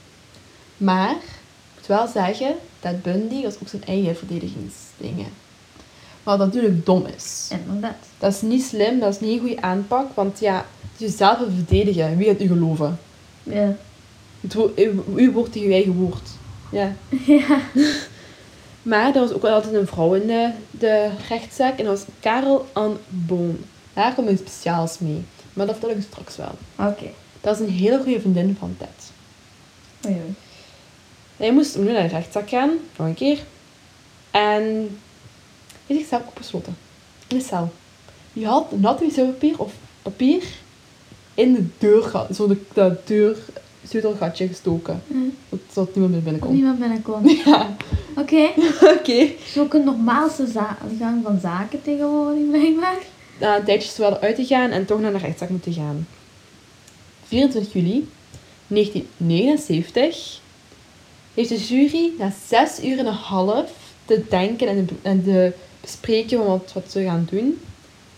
Maar, 0.77 1.11
ik 1.11 1.75
moet 1.77 1.87
wel 1.87 2.07
zeggen, 2.07 2.55
dat 2.81 3.03
Bundy 3.03 3.43
was 3.43 3.55
ook 3.63 3.69
zijn 3.69 3.85
eigen 3.85 4.17
verdedigingsdingen. 4.17 5.33
Wat 6.23 6.39
natuurlijk 6.39 6.87
dom 6.87 7.07
is. 7.17 7.49
Inderdaad. 7.51 7.97
Dat 8.19 8.33
is 8.33 8.41
niet 8.41 8.63
slim, 8.63 8.99
dat 8.99 9.15
is 9.15 9.21
niet 9.21 9.33
een 9.33 9.39
goede 9.39 9.61
aanpak, 9.61 10.15
want 10.15 10.41
ja, 10.41 10.67
jezelf 10.97 11.39
verdedigen, 11.39 12.17
wie 12.17 12.27
gaat 12.27 12.41
u 12.41 12.47
geloven? 12.47 12.99
Ja. 13.43 13.77
Het 14.41 14.55
wo- 14.55 14.73
uw, 14.77 15.05
uw 15.15 15.33
woord 15.33 15.53
tegen 15.53 15.69
uw 15.69 15.75
eigen 15.75 15.93
woord. 15.93 16.29
Ja. 16.73 16.93
Ja. 17.27 17.61
Maar 18.83 19.15
er 19.15 19.21
was 19.21 19.33
ook 19.33 19.45
altijd 19.45 19.75
een 19.75 19.87
vrouw 19.87 20.15
in 20.15 20.27
de, 20.27 20.51
de 20.71 21.11
rechtszaak 21.29 21.79
en 21.79 21.85
dat 21.85 21.99
was 21.99 22.07
Karel 22.21 22.67
Ann 22.73 22.97
Boon. 23.09 23.59
Daar 23.93 24.15
komt 24.15 24.31
iets 24.31 24.41
speciaals 24.41 24.99
mee, 24.99 25.25
maar 25.53 25.67
dat 25.67 25.77
vertel 25.79 25.97
ik 25.97 26.03
straks 26.11 26.37
wel. 26.37 26.55
Oké. 26.89 27.07
Dat 27.41 27.55
is 27.61 27.67
een 27.67 27.73
hele 27.73 27.99
goede 28.03 28.21
vriendin 28.21 28.57
van 28.59 28.77
Ted. 28.79 29.11
Oei, 30.07 30.15
oei. 30.25 30.35
Hij 31.37 31.53
moest 31.53 31.77
nu 31.79 31.93
naar 31.93 32.03
de 32.03 32.09
rechtszaak 32.09 32.49
gaan, 32.49 32.71
nog 32.97 33.07
een 33.07 33.15
keer. 33.15 33.39
En 34.31 34.63
hij 35.87 35.97
is 35.97 35.97
zichzelf 35.97 36.23
opgesloten. 36.27 36.77
In 37.27 37.39
de 37.39 37.45
cel. 37.45 37.73
Je 38.33 38.47
had 38.47 38.73
een 38.73 38.81
nat 38.81 39.01
wc-papier 39.01 39.59
of 39.59 39.73
papier 40.03 40.43
in 41.35 41.53
de 41.55 41.67
deur, 41.79 42.03
ge- 42.03 42.35
zo 42.35 42.47
de, 42.47 42.61
de 42.75 42.97
deur, 43.05 43.37
sleutelgatje 43.89 44.47
gestoken. 44.49 45.03
Hm. 45.09 45.15
Dat- 45.49 45.59
Zodat 45.73 45.95
niemand 45.95 46.15
meer 46.25 46.33
Dat 46.33 46.41
binnenkomt. 46.41 46.55
niemand 46.55 46.79
binnenkomt. 46.79 47.31
Ja, 47.45 47.77
Oké. 48.17 48.49
oké. 48.99 49.13
Het 49.13 49.37
is 49.45 49.59
ook 49.59 49.75
een 49.75 49.85
normaalste 49.85 50.47
gang 50.99 51.23
van 51.23 51.39
zaken 51.41 51.83
tegenwoordig, 51.83 52.49
blijkbaar. 52.51 52.97
Na 53.41 53.57
een 53.57 53.65
tijdje 53.65 53.89
is 53.89 53.97
wel 53.97 54.19
uit 54.19 54.37
te 54.37 54.45
gaan 54.45 54.71
en 54.71 54.85
toch 54.87 55.01
naar 55.01 55.13
de 55.13 55.19
rechtszaak 55.19 55.49
moeten 55.51 55.73
gaan. 55.73 56.07
24 57.27 57.73
juli 57.73 58.09
1979 58.67 60.41
heeft 61.35 61.49
de 61.49 61.57
jury 61.67 62.11
na 62.19 62.33
zes 62.49 62.85
uur 62.85 62.99
en 62.99 63.07
een 63.07 63.13
half 63.13 63.71
te 64.05 64.25
denken 64.29 64.69
en 64.69 64.87
te, 64.87 64.95
en 65.03 65.25
te 65.25 65.53
bespreken 65.81 66.39
van 66.39 66.47
wat, 66.47 66.71
wat 66.75 66.91
ze 66.91 67.03
gaan 67.05 67.29
doen, 67.31 67.61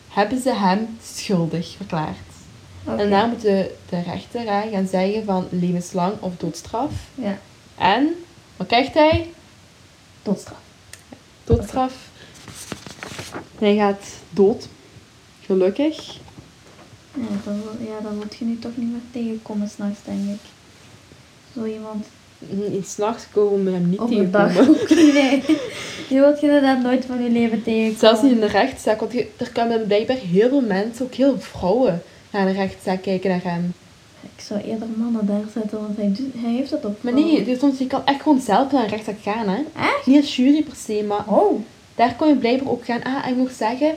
hebben 0.09 0.41
ze 0.41 0.55
hem 0.55 0.89
schuldig 1.03 1.75
verklaard. 1.77 2.17
En 2.87 3.11
daar 3.11 3.29
moet 3.29 3.41
de, 3.41 3.75
de 3.89 4.01
rechter 4.03 4.41
hè, 4.41 4.71
gaan 4.71 4.87
zeggen 4.87 5.25
van 5.25 5.47
levenslang 5.51 6.13
of 6.21 6.33
doodstraf. 6.37 6.93
Ja. 7.15 7.39
En, 7.79 8.15
wat 8.57 8.67
krijgt 8.67 8.95
hij? 8.95 9.31
Doodstraf. 10.23 10.59
Doodstraf. 11.45 11.95
Hij 13.59 13.77
gaat 13.77 14.05
dood. 14.31 14.69
Gelukkig. 15.45 16.17
Ja, 17.15 17.23
dat, 17.45 17.55
ja, 17.87 18.01
dat 18.03 18.13
moet 18.15 18.35
je 18.39 18.45
nu 18.45 18.59
toch 18.59 18.77
niet 18.77 18.91
meer 18.91 19.01
tegenkomen 19.13 19.69
s'nachts, 19.69 19.99
denk 20.05 20.29
ik. 20.29 20.41
Zo 21.55 21.65
iemand. 21.65 22.07
In 22.49 22.85
s'nachts 22.87 23.25
komen 23.33 23.65
we 23.65 23.71
hem 23.71 23.89
niet 23.89 23.99
Overdag 23.99 24.49
tegenkomen. 24.53 24.81
ook 24.83 24.89
niet, 24.91 25.13
nee. 25.13 25.43
Je 26.09 26.21
wilt 26.21 26.41
je 26.41 26.47
inderdaad 26.47 26.83
nooit 26.83 27.05
van 27.05 27.23
je 27.23 27.31
leven 27.31 27.63
tegenkomen. 27.63 27.99
Zelfs 27.99 28.23
niet 28.23 28.33
in 28.33 28.41
de 28.41 28.47
rechtszaak, 28.47 29.01
want 29.01 29.13
je- 29.13 29.29
er 29.37 29.53
komen 29.53 29.87
blijkbaar 29.87 30.17
heel 30.17 30.49
veel 30.49 30.61
mensen, 30.61 31.05
ook 31.05 31.15
heel 31.15 31.31
veel 31.39 31.41
vrouwen, 31.59 32.03
naar 32.31 32.47
de 32.47 32.53
rechtszaak 32.53 33.03
kijken 33.03 33.31
naar 33.31 33.43
hem. 33.43 33.73
Ik 34.37 34.45
zou 34.45 34.61
eerder 34.61 34.89
mannen 34.97 35.27
daar 35.27 35.43
zetten, 35.55 35.81
want 35.81 35.97
hij, 35.97 36.13
doet, 36.13 36.33
hij 36.37 36.53
heeft 36.53 36.71
dat 36.71 36.85
op 36.85 37.03
Maar 37.03 37.13
nee, 37.13 37.45
dus 37.45 37.59
soms, 37.59 37.79
je 37.79 37.87
kan 37.87 38.05
echt 38.07 38.23
gewoon 38.23 38.41
zelf 38.41 38.73
naar 38.73 38.83
de 38.83 38.89
rechtszaak 38.89 39.21
gaan, 39.23 39.49
hè. 39.49 39.63
Echt? 39.77 40.07
Niet 40.07 40.21
als 40.21 40.37
jury 40.37 40.63
per 40.63 40.77
se, 40.77 41.05
maar 41.09 41.25
Oh. 41.29 41.61
daar 41.95 42.15
kon 42.17 42.29
je 42.29 42.37
blijkbaar 42.37 42.73
ook 42.73 42.85
gaan. 42.85 43.03
Ah, 43.03 43.29
ik 43.29 43.37
moet 43.37 43.53
zeggen, 43.53 43.95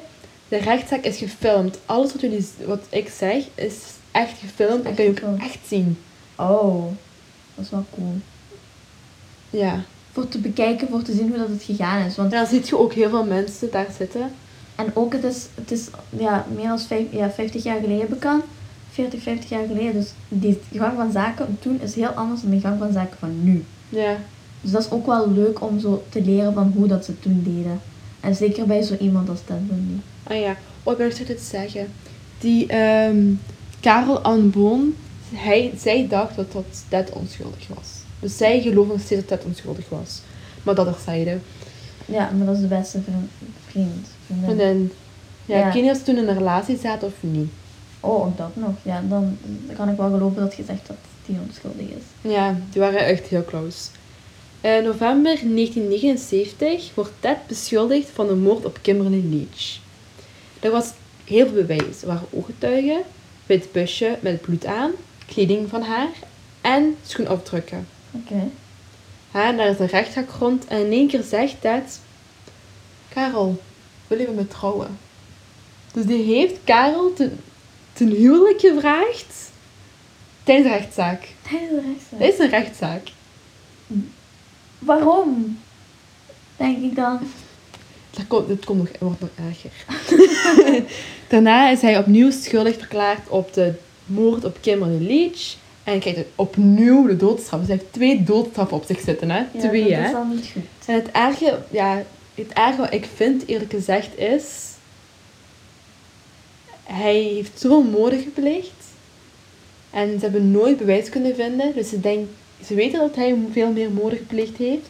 de 0.47 0.57
rechtszaak 0.57 1.03
is 1.03 1.17
gefilmd. 1.17 1.77
Alles 1.85 2.11
wat, 2.11 2.21
jullie, 2.21 2.47
wat 2.65 2.81
ik 2.89 3.09
zeg, 3.09 3.43
is 3.55 3.75
echt 4.11 4.37
gefilmd 4.39 4.83
en 4.85 4.95
kan 4.95 5.03
je 5.05 5.09
ook 5.11 5.17
gefilmd. 5.19 5.41
echt 5.43 5.59
zien. 5.67 5.97
Oh. 6.35 6.83
Dat 7.55 7.65
is 7.65 7.71
wel 7.71 7.85
cool. 7.95 8.13
Ja. 9.49 9.81
Voor 10.11 10.27
te 10.27 10.37
bekijken, 10.37 10.87
voor 10.89 11.01
te 11.01 11.13
zien 11.13 11.29
hoe 11.29 11.37
dat 11.37 11.47
het 11.49 11.63
gegaan 11.63 12.05
is. 12.05 12.15
Want, 12.15 12.31
En 12.33 12.37
dan 12.39 12.47
zie 12.47 12.61
je 12.65 12.77
ook 12.77 12.93
heel 12.93 13.09
veel 13.09 13.23
mensen 13.25 13.71
daar 13.71 13.87
zitten. 13.97 14.31
En 14.75 14.91
ook, 14.93 15.13
het 15.13 15.23
is, 15.23 15.47
het 15.55 15.71
is 15.71 15.87
ja, 16.09 16.45
meer 16.55 16.67
dan 16.67 16.79
vijf, 16.79 17.05
ja, 17.11 17.31
50 17.31 17.63
jaar 17.63 17.79
geleden 17.79 18.09
bekend. 18.09 18.43
40, 18.89 19.21
50 19.21 19.49
jaar 19.49 19.67
geleden. 19.67 19.93
Dus 19.93 20.11
die 20.27 20.59
gang 20.73 20.93
van 20.95 21.11
zaken 21.11 21.57
toen 21.59 21.81
is 21.81 21.95
heel 21.95 22.07
anders 22.07 22.41
dan 22.41 22.51
de 22.51 22.59
gang 22.59 22.79
van 22.79 22.91
zaken 22.91 23.17
van 23.19 23.43
nu. 23.43 23.65
Ja. 23.89 24.17
Dus 24.61 24.71
dat 24.71 24.81
is 24.81 24.91
ook 24.91 25.05
wel 25.05 25.31
leuk 25.31 25.61
om 25.61 25.79
zo 25.79 26.03
te 26.09 26.21
leren 26.21 26.53
van 26.53 26.73
hoe 26.75 26.87
dat 26.87 27.05
ze 27.05 27.19
toen 27.19 27.41
deden. 27.43 27.81
En 28.19 28.35
zeker 28.35 28.65
bij 28.65 28.81
zo 28.81 28.95
iemand 28.99 29.29
als 29.29 29.39
Ted 29.45 29.67
Bundy. 29.67 30.01
Ah 30.23 30.39
ja, 30.39 30.55
oh, 30.83 30.91
ik 30.91 30.97
ben 30.97 31.07
nog 31.07 31.15
steeds 31.15 31.43
te 31.43 31.49
zeggen. 31.49 31.87
Die 32.39 32.67
ehm 32.67 33.33
Karel 33.79 34.21
Ann 34.21 34.49
Boon, 34.49 34.95
hij, 35.33 35.73
zij 35.77 36.07
dacht 36.07 36.35
dat 36.35 36.51
dat 36.51 36.83
Ted 36.87 37.09
onschuldig 37.09 37.67
was. 37.67 37.89
Dus 38.19 38.37
zij 38.37 38.61
geloofde 38.61 38.93
nog 38.93 39.01
steeds 39.01 39.27
dat 39.27 39.39
Ted 39.39 39.47
onschuldig 39.47 39.89
was. 39.89 40.21
Maar 40.63 40.75
dat 40.75 40.93
terzijde. 40.93 41.37
Ja, 42.05 42.31
maar 42.37 42.45
dat 42.45 42.55
is 42.55 42.61
de 42.61 42.67
beste 42.67 42.99
vriend. 43.67 44.07
En 44.27 44.57
dan, 44.57 44.91
ja, 45.45 45.57
Ja. 45.57 45.67
ik 45.67 45.73
weet 45.73 45.81
niet 45.83 45.91
of 45.91 45.97
ze 45.97 46.03
toen 46.03 46.17
in 46.17 46.27
een 46.27 46.37
relatie 46.37 46.77
zaten 46.77 47.07
of 47.07 47.13
niet. 47.19 47.51
Oh, 47.99 48.25
ook 48.25 48.37
dat 48.37 48.55
nog. 48.55 48.73
Ja, 48.81 49.03
dan, 49.09 49.37
kan 49.75 49.89
ik 49.89 49.97
wel 49.97 50.09
geloven 50.09 50.41
dat 50.41 50.55
je 50.55 50.63
zegt 50.63 50.87
dat 50.87 50.95
die 51.25 51.37
onschuldig 51.47 51.87
is. 51.87 52.31
Ja, 52.31 52.55
die 52.71 52.81
waren 52.81 53.05
echt 53.05 53.27
heel 53.27 53.45
close. 53.45 53.89
In 54.61 54.83
november 54.83 55.39
1979 55.39 56.91
wordt 56.93 57.11
Ted 57.19 57.37
beschuldigd 57.47 58.09
van 58.13 58.27
de 58.27 58.35
moord 58.35 58.65
op 58.65 58.79
Kimberly 58.81 59.23
Leach. 59.29 59.77
Er 60.59 60.71
was 60.71 60.91
heel 61.25 61.47
veel 61.47 61.55
bewijs. 61.65 62.01
Er 62.01 62.07
waren 62.07 62.27
ooggetuigen, 62.31 63.01
wit 63.45 63.71
busje 63.71 64.17
met 64.19 64.41
bloed 64.41 64.65
aan, 64.65 64.91
kleding 65.25 65.69
van 65.69 65.81
haar 65.81 66.09
en 66.61 66.95
schoenafdrukken. 67.05 67.87
Oké. 68.11 68.49
Hè, 69.31 69.55
daar 69.55 69.67
is 69.67 69.79
een 69.79 69.85
rechtszaak 69.87 70.29
rond 70.39 70.65
en 70.67 70.79
in 70.85 70.91
één 70.91 71.07
keer 71.07 71.23
zegt 71.23 71.55
dat... 71.61 71.99
Karel, 73.09 73.61
wil 74.17 74.25
je 74.25 74.31
met 74.31 74.45
me 74.45 74.47
trouwen? 74.47 74.97
Dus 75.93 76.05
die 76.05 76.23
heeft 76.23 76.55
Karel 76.63 77.13
ten, 77.13 77.39
ten 77.93 78.07
huwelijk 78.07 78.59
gevraagd 78.59 79.51
tijdens 80.43 80.67
de 80.69 80.77
rechtszaak. 80.77 81.27
Tijdens 81.41 81.69
de 81.69 81.81
rechtszaak. 81.87 82.19
Is 82.19 82.39
een 82.39 82.49
rechtszaak. 82.49 83.07
Waarom? 84.79 85.59
Denk 86.57 86.83
ik 86.83 86.95
dan. 86.95 87.19
Dat 88.09 88.27
komt, 88.27 88.47
dit 88.47 88.65
komt 88.65 88.79
nog, 88.79 88.89
wordt 88.99 89.19
nog 89.19 89.29
erger. 89.47 89.71
Daarna 91.29 91.69
is 91.69 91.81
hij 91.81 91.97
opnieuw 91.97 92.31
schuldig 92.31 92.77
verklaard 92.77 93.29
op 93.29 93.53
de 93.53 93.73
moord 94.05 94.43
op 94.43 94.57
Kimberly 94.61 95.07
Leach. 95.07 95.55
En 95.83 95.99
krijgt 95.99 96.25
opnieuw 96.35 97.07
de 97.07 97.15
doodstraf. 97.15 97.59
Dus 97.59 97.69
hij 97.69 97.77
heeft 97.77 97.93
twee 97.93 98.23
doodstraffen 98.23 98.77
op 98.77 98.83
zich 98.85 98.99
zitten. 98.99 99.29
Hè? 99.29 99.37
Ja, 99.37 99.59
twee, 99.59 99.83
dat 99.83 99.91
hè? 99.91 100.05
is 100.05 100.11
wel 100.11 100.25
niet 100.25 100.49
goed. 100.53 100.63
En 100.85 100.95
het 100.95 101.11
erge, 101.11 101.59
ja, 101.71 102.03
het 102.35 102.53
erge 102.53 102.77
wat 102.77 102.93
ik 102.93 103.07
vind, 103.15 103.47
eerlijk 103.47 103.71
gezegd, 103.71 104.17
is... 104.17 104.71
Hij 106.83 107.15
heeft 107.21 107.59
zoveel 107.59 107.83
moorden 107.83 108.21
gepleegd. 108.21 108.71
En 109.89 110.09
ze 110.19 110.19
hebben 110.19 110.51
nooit 110.51 110.77
bewijs 110.77 111.09
kunnen 111.09 111.35
vinden. 111.35 111.73
Dus 111.73 111.89
ze, 111.89 111.99
denk, 111.99 112.27
ze 112.65 112.73
weten 112.75 112.99
dat 112.99 113.15
hij 113.15 113.35
veel 113.51 113.71
meer 113.71 113.91
moorden 113.91 114.19
gepleegd 114.19 114.57
heeft. 114.57 114.89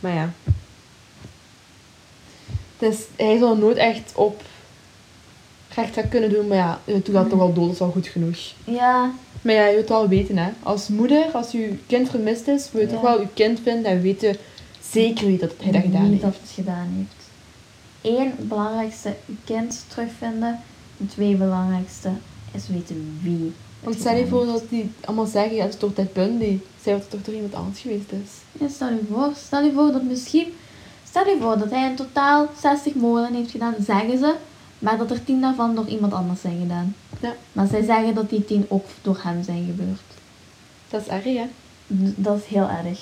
Maar 0.00 0.14
ja. 0.14 0.32
Dus 2.78 2.96
hij 3.16 3.38
zal 3.38 3.56
nooit 3.56 3.76
echt 3.76 4.12
op 4.14 4.42
rechtszaak 5.74 6.10
kunnen 6.10 6.30
doen. 6.30 6.46
Maar 6.46 6.56
ja, 6.56 6.80
toen 6.84 7.14
dat 7.14 7.28
toch 7.30 7.40
al 7.40 7.52
dood 7.52 7.72
is, 7.72 7.78
wel 7.78 7.90
goed 7.90 8.06
genoeg. 8.06 8.36
Ja, 8.64 9.12
Maar 9.42 9.54
ja, 9.54 9.66
je 9.66 9.76
moet 9.76 9.88
wel 9.88 10.08
weten, 10.08 10.38
hè. 10.38 10.50
Als 10.62 10.88
moeder, 10.88 11.24
als 11.32 11.50
je 11.50 11.76
kind 11.86 12.10
vermist 12.10 12.48
is, 12.48 12.68
wil 12.72 12.80
je 12.80 12.86
Ja. 12.86 12.92
toch 12.92 13.02
wel 13.02 13.20
je 13.20 13.26
kind 13.34 13.60
vinden 13.62 13.90
en 13.90 14.00
weten 14.02 14.36
zeker 14.92 15.26
niet 15.28 15.40
dat 15.40 15.52
hij 15.58 15.72
dat 15.72 15.82
gedaan 15.82 16.02
niet 16.02 16.10
heeft. 16.10 16.22
dat 16.22 16.36
het 16.42 16.50
gedaan 16.50 16.88
heeft. 16.96 17.30
Eén, 18.18 18.48
belangrijkste, 18.48 19.14
je 19.26 19.34
kind 19.44 19.84
terugvinden. 19.88 20.60
En 21.00 21.06
twee, 21.08 21.34
belangrijkste 21.36 22.10
is 22.52 22.68
weten 22.68 23.18
wie. 23.22 23.52
Want 23.80 23.96
stel 23.98 24.16
je 24.16 24.26
voor 24.26 24.46
dat 24.46 24.62
die 24.68 24.90
allemaal 25.04 25.26
zeggen, 25.26 25.54
ja, 25.54 25.62
het 25.62 25.72
is 25.72 25.78
toch 25.78 25.94
Ted 25.94 26.12
Bundy. 26.12 26.58
Zij 26.82 26.92
dat 26.92 27.00
het 27.02 27.10
toch 27.10 27.22
door 27.22 27.34
iemand 27.34 27.54
anders 27.54 27.80
geweest 27.80 28.12
is. 28.12 28.30
Ja, 28.60 28.68
stel 28.68 28.88
je 28.88 29.00
voor, 29.10 29.30
stel 29.46 29.62
je 29.64 29.72
voor 29.72 29.92
dat 29.92 30.02
misschien, 30.02 30.46
stel 31.08 31.26
je 31.26 31.36
voor 31.40 31.58
dat 31.58 31.70
hij 31.70 31.90
in 31.90 31.96
totaal 31.96 32.48
60 32.60 32.94
moorden 32.94 33.34
heeft 33.34 33.50
gedaan, 33.50 33.74
zeggen 33.86 34.18
ze, 34.18 34.34
maar 34.78 34.98
dat 34.98 35.10
er 35.10 35.24
10 35.24 35.40
daarvan 35.40 35.74
door 35.74 35.86
iemand 35.88 36.12
anders 36.12 36.40
zijn 36.40 36.60
gedaan. 36.60 36.94
Ja. 37.20 37.34
Maar 37.52 37.66
zij 37.66 37.82
zeggen 37.84 38.14
dat 38.14 38.30
die 38.30 38.44
10 38.44 38.64
ook 38.68 38.86
door 39.02 39.18
hem 39.22 39.42
zijn 39.42 39.64
gebeurd. 39.66 40.00
Dat 40.88 41.00
is 41.00 41.06
erg, 41.06 41.24
hè. 41.24 41.44
D- 41.86 42.14
Dat 42.16 42.36
is 42.38 42.44
heel 42.44 42.68
erg. 42.68 43.00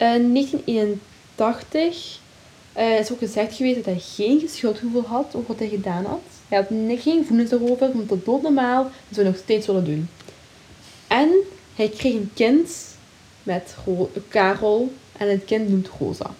In 0.00 0.32
1981 0.34 2.18
eh, 2.72 2.98
is 2.98 3.12
ook 3.12 3.18
gezegd 3.18 3.54
geweest 3.54 3.76
dat 3.76 3.84
hij 3.84 3.98
geen 3.98 4.48
schuldgevoel 4.48 5.02
had 5.06 5.26
over 5.34 5.48
wat 5.48 5.58
hij 5.58 5.68
gedaan 5.68 6.04
had. 6.04 6.20
Hij 6.48 6.58
had 6.58 6.66
geen 7.00 7.20
gevoelens 7.20 7.50
daarover, 7.50 7.90
vond 7.92 8.08
dat 8.08 8.24
doodnormaal 8.24 8.90
zou 9.10 9.26
nog 9.26 9.36
steeds 9.36 9.66
willen 9.66 9.84
doen. 9.84 10.08
En 11.06 11.28
hij 11.74 11.88
kreeg 11.88 12.14
een 12.14 12.30
kind 12.34 12.70
met 13.42 13.74
Ro- 13.84 14.10
Karel 14.28 14.92
en 15.16 15.30
het 15.30 15.44
kind 15.44 15.68
noemt 15.68 15.88
Rosa. 15.98 16.30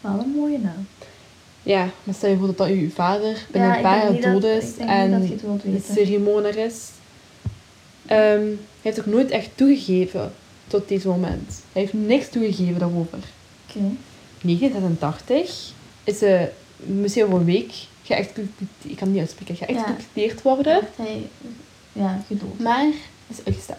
Wel 0.00 0.18
een 0.18 0.34
mooie 0.36 0.58
naam. 0.58 0.86
Ja, 1.62 1.88
maar 2.04 2.14
stel 2.14 2.30
je 2.30 2.36
voor 2.36 2.46
dat 2.46 2.56
dat 2.56 2.68
uw 2.68 2.90
vader 2.90 3.46
binnen 3.50 3.70
Ja, 3.70 3.76
een 3.76 3.82
paar 3.82 4.12
jaar 4.12 4.32
dood 4.32 4.44
is 4.44 4.76
en 4.76 5.40
ceremonie 5.94 6.56
is. 6.64 6.90
Ehm, 8.06 8.40
hij 8.40 8.56
heeft 8.82 8.98
ook 8.98 9.06
nooit 9.06 9.30
echt 9.30 9.48
toegegeven 9.54 10.32
tot 10.66 10.88
dit 10.88 11.04
moment. 11.04 11.62
Hij 11.72 11.82
heeft 11.82 11.92
niks 11.92 12.28
toegegeven 12.28 12.78
daarover. 12.78 13.18
Oké. 13.68 13.78
1986 14.40 15.72
is 16.04 16.18
ze 16.18 16.48
misschien 16.76 17.24
over 17.24 17.36
een 17.38 17.44
week 17.44 17.72
geëxecuteerd, 18.02 18.70
ik 18.82 18.96
kan 18.96 19.06
het 19.08 19.16
niet 19.16 19.18
uitspreken, 19.18 19.56
geëxecuteerd 19.56 20.42
worden, 20.42 20.72
Werd 20.80 20.96
hij, 20.96 21.28
ja, 21.92 22.22
gedood. 22.26 22.58
maar 22.58 22.86
is 23.28 23.36
uitgesteld. 23.44 23.78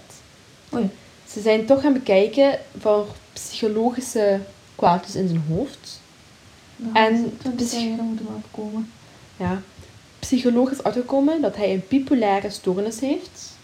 Oei. 0.73 0.89
Ze 1.29 1.41
zijn 1.41 1.65
toch 1.65 1.81
gaan 1.81 1.93
bekijken 1.93 2.59
voor 2.79 3.07
psychologische 3.33 4.39
kwaadjes 4.75 5.15
in 5.15 5.27
zijn 5.27 5.43
hoofd. 5.47 5.99
En 6.93 7.13
En 7.43 7.97
dan 7.97 8.05
moeten 8.05 8.25
we 8.25 8.31
opkomen. 8.35 8.91
Ja. 9.37 9.61
Psychologisch 10.19 10.83
uitgekomen 10.83 11.41
dat 11.41 11.55
hij 11.55 11.73
een 11.73 11.83
bipolaire 11.87 12.49
stoornis 12.49 12.99
heeft. 12.99 13.54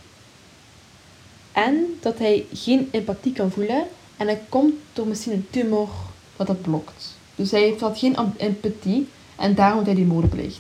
En 1.52 1.98
dat 2.02 2.18
hij 2.18 2.46
geen 2.54 2.90
empathie 2.92 3.34
kan 3.34 3.52
voelen. 3.52 3.84
En 4.18 4.28
dat 4.28 4.38
komt 4.50 4.74
door 4.94 5.08
misschien 5.08 5.32
een 5.34 5.48
tumor 5.50 5.90
wat 6.36 6.48
dat 6.48 6.62
blokt. 6.62 7.18
Dus 7.36 7.52
hij 7.52 7.62
heeft 7.62 7.80
had 7.82 7.98
geen 8.00 8.16
empathie. 8.38 9.08
En 9.36 9.56
daarom 9.56 9.76
heeft 9.76 9.88
hij 9.88 9.96
die 9.96 10.06
moord 10.06 10.30
gepleegd. 10.30 10.60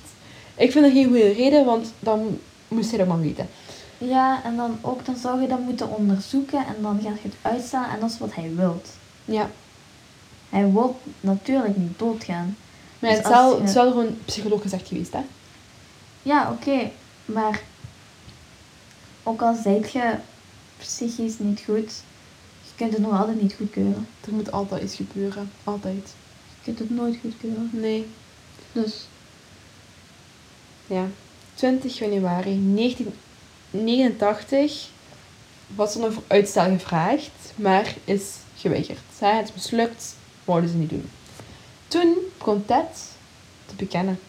Ik 0.55 0.71
vind 0.71 0.85
dat 0.85 0.93
geen 0.93 1.07
goede 1.07 1.31
reden, 1.31 1.65
want 1.65 1.93
dan 1.99 2.39
moest 2.67 2.89
hij 2.89 2.97
dat 2.99 3.07
maar 3.07 3.19
weten. 3.21 3.47
Ja, 3.97 4.43
en 4.43 4.55
dan 4.55 4.77
ook, 4.81 5.05
dan 5.05 5.15
zou 5.15 5.41
je 5.41 5.47
dat 5.47 5.59
moeten 5.59 5.89
onderzoeken 5.95 6.59
en 6.59 6.75
dan 6.81 6.99
gaat 7.03 7.21
je 7.21 7.27
het 7.27 7.37
uitstellen 7.41 7.89
en 7.89 7.99
dat 7.99 8.09
is 8.09 8.17
wat 8.19 8.35
hij 8.35 8.51
wilt. 8.55 8.89
Ja. 9.25 9.49
Hij 10.49 10.71
wil 10.71 10.99
natuurlijk 11.19 11.77
niet 11.77 11.99
doodgaan. 11.99 12.57
Maar 12.99 13.09
Dus 13.09 13.19
het, 13.19 13.27
zal, 13.27 13.55
je- 13.55 13.61
het 13.63 13.95
een 13.95 14.19
psycholoog 14.25 14.61
gezegd 14.61 14.87
geweest, 14.87 15.13
hè? 15.13 15.19
Ja, 16.23 16.51
oké, 16.51 16.89
maar 17.25 17.61
ook 19.23 19.41
al 19.41 19.55
zijt 19.63 19.91
je 19.91 20.13
psychisch 20.81 21.39
niet 21.39 21.61
goed, 21.65 21.91
je 22.63 22.69
kunt 22.75 22.93
het 22.93 23.01
nog 23.01 23.19
altijd 23.19 23.41
niet 23.41 23.53
goedkeuren. 23.53 24.07
Er 24.25 24.33
moet 24.33 24.51
altijd 24.51 24.83
iets 24.83 24.95
gebeuren. 24.95 25.51
Altijd. 25.63 26.13
Je 26.49 26.55
kunt 26.63 26.79
het 26.79 26.89
nooit 26.89 27.17
goedkeuren. 27.21 27.69
Nee. 27.73 28.05
Dus, 28.71 29.07
Ja. 30.87 31.07
20 31.53 31.97
januari 31.97 32.73
1989 32.75 34.89
was 35.75 35.95
er 35.95 36.01
nog 36.01 36.13
voor 36.13 36.23
uitstel 36.27 36.69
gevraagd, 36.71 37.53
maar 37.55 37.95
is 38.05 38.23
geweigerd. 38.57 38.99
Het 39.19 39.47
is 39.49 39.53
mislukt, 39.53 40.15
wouden 40.45 40.69
ze 40.69 40.75
niet 40.75 40.89
doen. 40.89 41.09
Toen 41.87 42.15
begon 42.37 42.65
Ted 42.65 42.85
te 43.65 43.75
bekennen. 43.75 44.19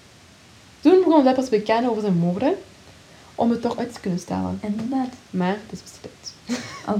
Toen 0.80 1.02
begon 1.04 1.24
Ted 1.24 1.34
pas 1.34 1.44
te 1.44 1.50
bekennen 1.50 1.90
over 1.90 2.02
zijn 2.02 2.16
moorden, 2.18 2.54
om 3.34 3.50
het 3.50 3.62
toch 3.62 3.78
uit 3.78 3.92
te 3.94 4.00
kunnen 4.00 4.18
stellen. 4.20 4.58
inderdaad. 4.62 5.08
Maar 5.30 5.56
het 5.68 5.72
is 5.72 5.80
mislukt. 5.80 6.21
Oh. 6.88 6.98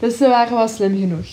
Dus 0.00 0.16
ze 0.16 0.28
waren 0.28 0.56
wel 0.56 0.68
slim 0.68 0.98
genoeg. 0.98 1.26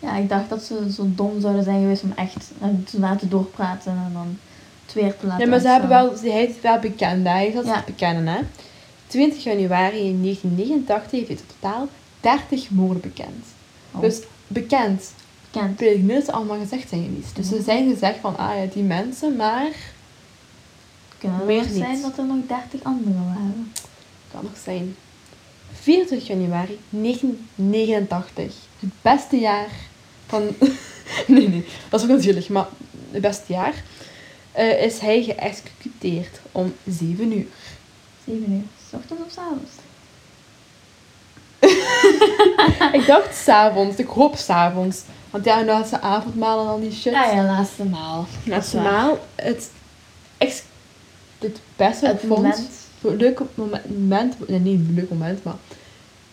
Ja, 0.00 0.16
ik 0.16 0.28
dacht 0.28 0.48
dat 0.48 0.62
ze 0.62 0.92
zo 0.92 1.02
dom 1.06 1.40
zouden 1.40 1.64
zijn 1.64 1.80
geweest 1.80 2.02
om 2.02 2.12
echt 2.16 2.50
eh, 2.60 2.68
te 2.84 2.98
laten 3.00 3.28
doorpraten 3.28 3.92
en 3.92 4.10
dan 4.12 4.38
het 4.84 4.94
weer 4.94 5.16
te 5.16 5.26
laten 5.26 5.44
Ja, 5.44 5.50
maar 5.50 5.60
ze 5.60 5.68
hebben 5.68 5.88
wel, 5.88 6.12
hij 6.20 6.44
is 6.44 6.60
wel 6.60 6.78
bekend, 6.78 7.26
hè. 7.26 7.32
hij 7.32 7.50
gaat 7.52 7.64
Ja. 7.66 7.74
het 7.76 7.84
bekennen. 7.84 8.26
Hè. 8.26 8.40
20 9.06 9.42
januari 9.44 10.20
1989 10.22 11.10
heeft 11.28 11.28
hij 11.28 11.38
totaal 11.60 11.88
30 12.20 12.70
moorden 12.70 13.00
bekend. 13.02 13.44
Oh, 13.92 14.00
Dus 14.00 14.20
bekend. 14.46 15.12
bekend. 15.50 15.80
Ik 15.80 15.86
weet 15.86 16.02
niet 16.02 16.12
dat 16.12 16.24
ze 16.24 16.32
allemaal 16.32 16.58
gezegd 16.58 16.88
zijn 16.88 17.04
geweest. 17.04 17.36
Dus 17.36 17.48
ze 17.48 17.62
zijn 17.62 17.88
gezegd 17.92 18.18
van, 18.20 18.36
ah 18.38 18.56
ja, 18.56 18.64
die 18.72 18.82
mensen, 18.82 19.36
maar... 19.36 19.70
Kunnen 21.18 21.40
er 21.40 21.46
meer 21.46 21.62
nog 21.62 21.72
zijn 21.72 22.00
dat 22.02 22.18
er 22.18 22.24
nog 22.24 22.36
30 22.46 22.82
anderen 22.82 23.24
waren. 23.26 23.72
Kan 24.32 24.40
nog 24.42 24.56
zijn. 24.64 24.96
24 25.86 26.26
januari 26.26 26.78
1989. 26.90 28.54
Het 28.80 28.90
beste 29.02 29.36
jaar 29.36 29.68
van... 30.26 30.42
nee, 31.26 31.48
nee. 31.48 31.64
Dat 31.88 32.00
is 32.00 32.06
ook 32.06 32.16
natuurlijk, 32.16 32.48
maar 32.48 32.66
het 33.10 33.20
beste 33.22 33.52
jaar. 33.52 33.74
eh, 34.52 34.82
is 34.82 34.98
hij 34.98 35.22
geëxecuteerd 35.22 36.40
om 36.52 36.74
7 36.86 37.32
uur. 37.32 37.46
7 38.26 38.52
uur. 38.52 38.62
S 38.88 38.92
ochtends 38.94 39.22
of 39.22 39.32
s 39.32 39.38
avonds? 39.38 39.70
Ik 43.00 43.06
dacht 43.06 43.36
s'avonds. 43.36 43.96
Ik 43.96 44.08
hoop 44.08 44.36
s'avonds. 44.36 45.02
Want 45.30 45.44
ja, 45.44 45.84
zijn 45.84 46.02
avondmaal 46.02 46.60
en 46.60 46.66
al 46.66 46.80
die 46.80 46.92
shit. 46.92 47.12
Ja, 47.12 47.30
ja, 47.30 47.44
laatste 47.44 47.84
maal. 47.84 48.26
Nationaal. 48.44 49.18
Het, 49.34 49.70
ex, 50.38 50.62
het 51.38 51.60
beste 51.76 52.06
Het 52.06 52.22
moment. 52.22 52.68
Leuk 53.00 53.40
moment, 53.54 54.48
nee, 54.48 54.58
niet 54.58 54.88
een 54.88 54.94
leuk 54.94 55.10
moment, 55.10 55.44
maar 55.44 55.56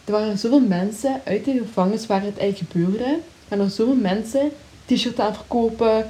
er 0.06 0.12
waren 0.12 0.38
zoveel 0.38 0.60
mensen 0.60 1.22
uit 1.26 1.46
de 1.46 1.58
gevangenis 1.58 2.06
waar 2.06 2.24
het 2.24 2.38
eigenlijk 2.38 2.72
gebeurde. 2.72 3.20
En 3.48 3.60
er 3.60 3.70
zoveel 3.70 3.96
mensen 3.96 4.52
t-shirts 4.86 5.20
aan 5.20 5.36
verkopen. 5.36 6.10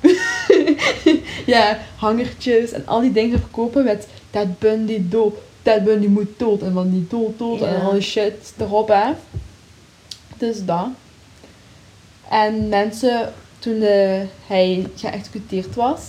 ja, 1.46 1.78
hangertjes 1.96 2.72
en 2.72 2.86
al 2.86 3.00
die 3.00 3.12
dingen 3.12 3.38
verkopen 3.38 3.84
met 3.84 4.08
Ted 4.30 4.58
Bundy 4.58 5.08
dood, 5.08 5.34
Ted 5.62 5.84
Bundy 5.84 6.06
moet 6.06 6.38
dood 6.38 6.62
en 6.62 6.72
van 6.72 6.90
die 6.90 7.06
dood, 7.08 7.38
dood 7.38 7.60
en 7.60 7.80
al 7.80 7.92
die 7.92 8.00
shit 8.00 8.54
erop, 8.58 8.88
hè. 8.88 9.12
Dus 10.36 10.64
dat. 10.64 10.86
En 12.30 12.68
mensen, 12.68 13.32
toen 13.58 13.82
eh, 13.82 14.20
hij 14.46 14.86
geëxecuteerd 14.96 15.74
was, 15.74 16.00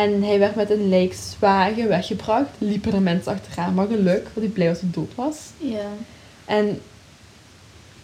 En 0.00 0.22
hij 0.22 0.38
werd 0.38 0.54
met 0.54 0.70
een 0.70 0.88
lijkswagen 0.88 1.88
weggebracht. 1.88 2.50
Liepen 2.58 2.92
er 2.92 3.02
mensen 3.02 3.32
achteraan, 3.32 3.74
maar 3.74 3.86
geluk, 3.86 4.22
want 4.22 4.46
hij 4.46 4.48
blij 4.48 4.68
was 4.68 4.80
hij 4.80 4.90
dood 4.92 5.14
was. 5.14 5.36
Ja. 5.56 5.88
En 6.44 6.80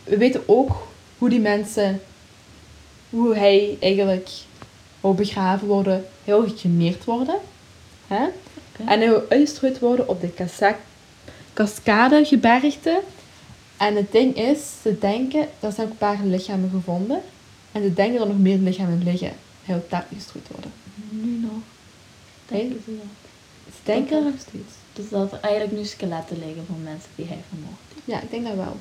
we 0.04 0.16
weten 0.16 0.42
ook 0.46 0.86
hoe 1.18 1.28
die 1.28 1.40
mensen, 1.40 2.00
hoe 3.10 3.34
hij 3.34 3.76
eigenlijk 3.80 4.28
wou 5.00 5.14
begraven 5.14 5.66
worden, 5.66 6.04
heel 6.24 6.42
gecremeerd 6.42 7.04
worden. 7.04 7.38
Hè? 8.06 8.24
En 8.86 8.98
hij 8.98 9.08
wil 9.08 9.24
uitgestrooid 9.28 9.78
worden 9.78 10.08
op 10.08 10.20
de 10.20 10.48
Cascadegebergte. 11.52 13.00
En 13.76 13.96
het 13.96 14.12
ding 14.12 14.36
is, 14.36 14.58
ze 14.82 14.98
denken, 14.98 15.48
er 15.60 15.72
zijn 15.72 15.86
ook 15.86 15.92
een 15.92 15.98
paar 15.98 16.18
lichamen 16.24 16.70
gevonden. 16.70 17.20
En 17.72 17.82
ze 17.82 17.94
denken 17.94 18.18
dat 18.18 18.26
er 18.26 18.32
nog 18.32 18.42
meer 18.42 18.58
lichamen 18.58 19.02
liggen. 19.04 19.32
Hij 19.64 19.74
wil 19.74 19.84
daar 19.88 20.06
uitgestrooid 20.10 20.48
worden. 20.48 20.72
Nu 21.10 21.30
nog. 21.30 21.75
Dat? 22.48 22.60
Denken 23.82 24.16
er 24.16 24.22
nog 24.22 24.40
steeds. 24.40 24.74
Dus 24.92 25.08
dat 25.08 25.32
er 25.32 25.40
eigenlijk 25.40 25.76
nu 25.76 25.84
skeletten 25.84 26.38
liggen 26.38 26.66
van 26.66 26.82
mensen 26.82 27.10
die 27.14 27.26
hij 27.26 27.38
vermoord 27.48 27.78
heeft. 27.94 28.06
Ja, 28.06 28.20
ik 28.20 28.30
denk 28.30 28.46
dat 28.46 28.54
wel. 28.54 28.76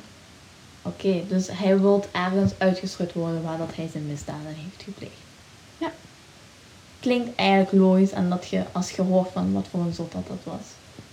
Oké, 0.81 1.23
dus 1.27 1.47
hij 1.51 1.79
wil 1.79 2.05
ergens 2.11 2.51
uitgeschud 2.57 3.13
worden 3.13 3.43
waar 3.43 3.57
dat 3.57 3.75
hij 3.75 3.87
zijn 3.91 4.07
misdaden 4.07 4.55
heeft 4.55 4.83
gepleegd. 4.83 5.13
Ja. 5.77 5.91
Klinkt 6.99 7.35
eigenlijk 7.35 7.71
logisch 7.71 8.11
en 8.11 8.29
dat 8.29 8.47
je, 8.47 8.63
als 8.71 8.91
je 8.91 9.01
hoort 9.01 9.31
van 9.31 9.53
wat 9.53 9.67
voor 9.71 9.79
een 9.79 9.93
zot 9.93 10.11
dat 10.11 10.27
dat 10.27 10.53
was. 10.53 10.65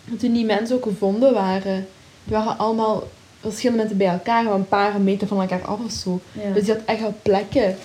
En 0.04 0.16
toen 0.16 0.32
die 0.32 0.44
mensen 0.44 0.76
ook 0.76 0.82
gevonden 0.82 1.32
waren, 1.32 1.86
die 2.24 2.36
waren 2.36 2.58
allemaal 2.58 3.08
verschillende 3.40 3.78
mensen 3.82 3.98
bij 3.98 4.06
elkaar, 4.08 4.44
maar 4.44 4.54
een 4.54 4.68
paar 4.68 5.00
meter 5.00 5.26
van 5.26 5.40
elkaar 5.40 5.64
af 5.64 5.78
of 5.84 5.92
zo. 5.92 6.20
Ja. 6.32 6.52
Dus 6.52 6.64
die 6.64 6.74
had 6.74 6.84
echt 6.84 7.00
wel 7.00 7.14
plekken. 7.22 7.76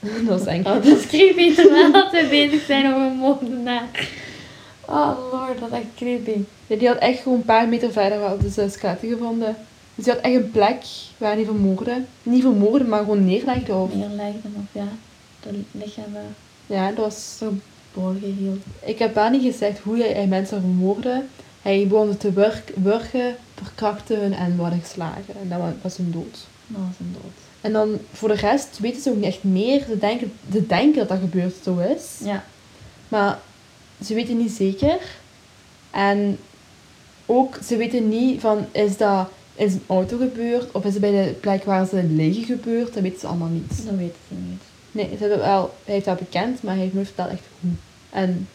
dat 0.28 0.40
is 0.40 0.46
eng. 0.46 0.58
Oh, 0.66 0.74
dat 0.74 0.84
is 0.84 1.06
creepy 1.06 1.54
terwijl 1.56 1.92
dat 1.92 2.10
we 2.10 2.26
bezig 2.30 2.64
zijn 2.64 2.86
over 2.94 3.06
een 3.06 3.16
moordenaar. 3.16 4.08
Oh 4.88 5.16
lord, 5.32 5.58
dat 5.60 5.68
is 5.72 5.74
echt 5.78 5.86
creepy. 5.96 6.40
Ja, 6.66 6.76
die 6.76 6.88
had 6.88 6.96
echt 6.98 7.20
gewoon 7.22 7.38
een 7.38 7.44
paar 7.44 7.68
meter 7.68 7.92
verder 7.92 8.18
wel 8.18 8.38
de 8.38 8.68
skeletten 8.70 9.08
gevonden. 9.08 9.56
Dus 9.94 10.04
die 10.04 10.12
had 10.14 10.22
echt 10.22 10.34
een 10.34 10.50
plek 10.50 10.84
waar 11.16 11.34
hij 11.34 11.44
vermoordde. 11.44 12.02
Niet 12.22 12.42
vermoordde, 12.42 12.88
maar 12.88 12.98
gewoon 12.98 13.24
neerlegde. 13.24 13.74
Of... 13.74 13.94
Neerlegden 13.94 14.54
of 14.56 14.64
ja, 14.72 14.88
de 15.42 15.60
lichamen 15.70 16.34
Ja, 16.66 16.88
dat 16.88 16.96
was... 17.04 17.36
verborgen 17.92 18.34
hield. 18.38 18.62
Ik 18.84 18.98
heb 18.98 19.14
wel 19.14 19.30
niet 19.30 19.42
gezegd 19.42 19.78
hoe 19.78 19.96
hij, 19.98 20.26
mensen 20.26 20.60
vermoordde. 20.60 21.22
Hij 21.62 21.86
begon 21.86 22.16
te 22.16 22.32
werk, 22.32 22.72
wurgen, 22.82 23.36
verkrachten 23.54 24.32
en 24.32 24.56
worden 24.56 24.80
geslagen. 24.80 25.34
En 25.42 25.48
dat 25.48 25.58
wa- 25.58 25.74
was 25.82 25.96
hun 25.96 26.10
dood. 26.10 26.46
Dat 26.66 26.80
was 26.88 26.98
een 27.00 27.12
dood. 27.22 27.45
En 27.66 27.72
dan 27.72 27.98
voor 28.12 28.28
de 28.28 28.34
rest 28.34 28.78
weten 28.78 29.02
ze 29.02 29.10
ook 29.10 29.16
niet 29.16 29.24
echt 29.24 29.44
meer. 29.44 29.84
Ze 29.88 29.98
denken, 29.98 30.32
ze 30.52 30.66
denken 30.66 30.98
dat 30.98 31.08
dat 31.08 31.18
gebeurd 31.18 31.54
zo 31.64 31.78
is. 31.78 32.18
Ja. 32.24 32.44
Maar 33.08 33.38
ze 34.04 34.14
weten 34.14 34.36
niet 34.36 34.50
zeker. 34.50 34.98
En 35.90 36.38
ook, 37.26 37.58
ze 37.64 37.76
weten 37.76 38.08
niet 38.08 38.40
van, 38.40 38.66
is 38.72 38.96
dat 38.96 39.28
in 39.54 39.70
zijn 39.70 39.82
auto 39.86 40.16
gebeurd? 40.16 40.72
Of 40.72 40.84
is 40.84 40.92
het 40.92 41.00
bij 41.00 41.10
de 41.10 41.32
plek 41.32 41.64
waar 41.64 41.86
ze 41.86 42.02
liggen 42.02 42.44
gebeurd? 42.44 42.94
Dat 42.94 43.02
weten 43.02 43.20
ze 43.20 43.26
allemaal 43.26 43.48
niet. 43.48 43.84
Dat 43.86 43.94
weten 43.94 44.18
ze 44.28 44.34
niet. 44.34 44.62
Nee, 44.90 45.08
ze 45.08 45.16
hebben 45.20 45.38
wel, 45.38 45.74
hij 45.84 45.94
heeft 45.94 46.06
dat 46.06 46.18
bekend, 46.18 46.62
maar 46.62 46.72
hij 46.72 46.82
heeft 46.82 46.94
nooit 46.94 47.06
verteld 47.06 47.30
echt 47.30 47.44
hoe. 47.60 47.70
En 48.10 48.48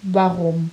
waarom. 0.00 0.70